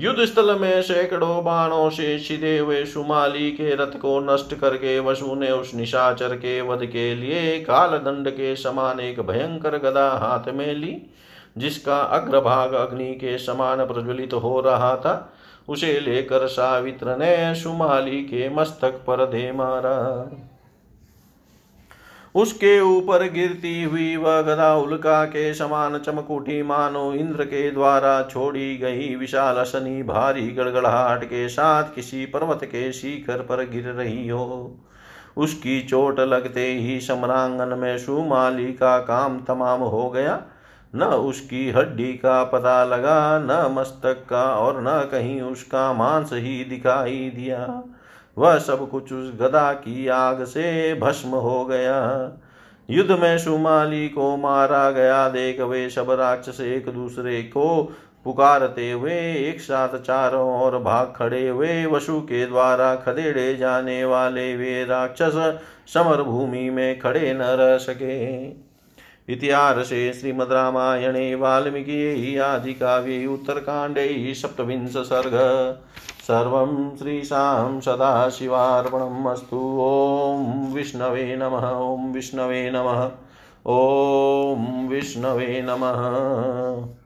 युद्ध 0.01 0.24
स्थल 0.24 0.59
में 0.59 0.82
सैकड़ों 0.82 1.45
बाणों 1.45 1.91
से 1.91 2.18
छिदे 2.18 2.59
हुए 2.59 2.85
सुमाली 2.85 3.51
के 3.51 3.74
रथ 3.74 3.99
को 3.99 4.18
नष्ट 4.20 4.55
करके 4.55 4.99
वसु 5.01 5.35
ने 5.35 5.51
उस 5.51 5.74
निशाचर 5.74 6.35
के 6.37 6.61
वध 6.61 6.85
के 6.87 7.14
लिए 7.14 7.59
काल 7.61 7.91
दंड 7.99 8.30
के 8.30 8.55
समान 8.57 9.01
एक 9.01 9.20
भयंकर 9.20 9.78
गदा 9.78 10.09
हाथ 10.11 10.53
में 10.55 10.74
ली। 10.74 10.97
जिसका 11.57 11.99
अग्रभाग 12.01 12.73
अग्नि 12.73 13.13
के 13.15 13.39
समान 13.39 13.85
प्रज्वलित 13.87 14.33
हो 14.35 14.61
रहा 14.61 14.97
था, 14.97 15.33
उसे 15.69 16.01
लेकर 16.01 16.47
सावित्र 16.47 17.17
ने 17.17 17.55
सुमाली 17.55 18.23
के 18.23 18.49
मस्तक 18.49 19.05
पर 19.07 19.27
दे 19.27 19.53
मारा। 19.53 20.31
उसके 22.35 22.81
ऊपर 22.81 23.23
गिरती 23.31 23.83
हुई 23.83 24.17
वह 24.17 24.41
गदा 24.43 24.75
उल्का 24.77 25.25
के 25.25 25.55
समान 25.55 25.99
चमकुटी 25.99 26.63
मानो 26.63 27.13
इंद्र 27.13 27.45
के 27.45 27.71
द्वारा 27.71 28.23
छोड़ी 28.23 28.77
गई 28.77 29.15
विशाल 29.15 29.63
शनि 29.65 30.03
भारी 30.03 30.49
गड़गड़ाहट 30.49 31.25
के 31.25 31.49
साथ 31.49 31.95
किसी 31.95 32.27
पर्वत 32.27 32.65
के 32.65 32.93
शिखर 32.93 33.43
पर 33.43 33.65
गिर 33.69 33.85
रही 33.85 34.29
हो। 34.29 34.77
उसकी 35.37 35.81
चोट 35.83 36.21
लगते 36.21 36.67
ही 36.67 37.01
सम्रांगन 37.01 37.79
में 37.79 37.99
सुमाली 37.99 38.73
का 38.73 38.99
काम 38.99 39.39
तमाम 39.41 39.81
हो 39.81 40.11
गया। 40.11 40.43
न 40.95 41.03
उसकी 41.03 41.71
हड्डी 41.71 42.13
का 42.13 42.45
पता 42.45 42.85
लगा, 42.85 43.39
न 43.39 43.75
मस्तक 43.79 44.27
का 44.31 44.43
और 44.43 44.81
न 44.83 45.09
कहीं 45.13 45.41
उसका 45.41 45.93
मांस 45.93 46.31
ही 46.33 46.65
दिखाई 46.65 47.33
दिया। 47.37 47.83
वह 48.39 48.59
सब 48.59 48.89
कुछ 48.91 49.13
उस 49.13 49.33
गदा 49.41 49.73
की 49.73 50.09
आग 50.09 50.45
से 50.45 50.95
भस्म 50.95 51.29
हो 51.29 51.65
गया। 51.65 51.99
युद्ध 52.91 53.11
में 53.11 53.39
सुमाली 53.39 54.09
को 54.09 54.37
मारा 54.37 54.91
गया। 54.91 55.29
देख 55.29 55.61
वे 55.61 55.89
सब 55.91 56.11
राक्षस 56.11 56.61
एक 56.61 56.89
दूसरे 56.89 57.43
को 57.43 57.93
पुकारते 58.25 58.91
हुए 58.91 59.21
एक 59.49 59.61
साथ 59.61 59.89
चारों 59.89 60.63
ओर 60.63 60.79
भाग 60.79 61.13
खड़े 61.17 61.49
हुए 61.49 61.87
वसु 61.87 62.21
के 62.21 62.47
द्वारा 62.47 62.95
खदेड़े 62.95 63.55
जाने 63.55 64.05
वाले 64.05 64.57
वे 64.57 64.85
राक्षस 64.85 65.59
समर 65.95 66.23
भूमि 66.23 66.71
में 66.71 66.99
खड़े 66.99 67.35
न 67.35 67.43
रह 67.43 67.77
सके। 67.77 68.64
इतिहासे 69.29 70.12
श्रीमद्रामायणे 70.12 71.35
वाल्मीकि 71.35 72.39
आदिकाव्ये 72.39 73.27
उत्तरकाण्डे 73.27 74.35
सप्तविंश 74.35 74.97
सर्ग 74.97 75.37
सर्वं 76.29 76.97
श्रीशां 76.97 77.81
सदाशिवार्पणम् 77.81 79.29
अस्तु 79.29 79.61
ॐ 79.81 80.72
विष्णवे 80.72 81.37
नमः, 81.37 81.68
ॐ 81.70 82.12
विष्णवे 82.12 82.70
नमः, 82.70 83.11
ॐ 83.66 84.89
विष्णवे 84.89 85.62
नमः। 85.62 87.04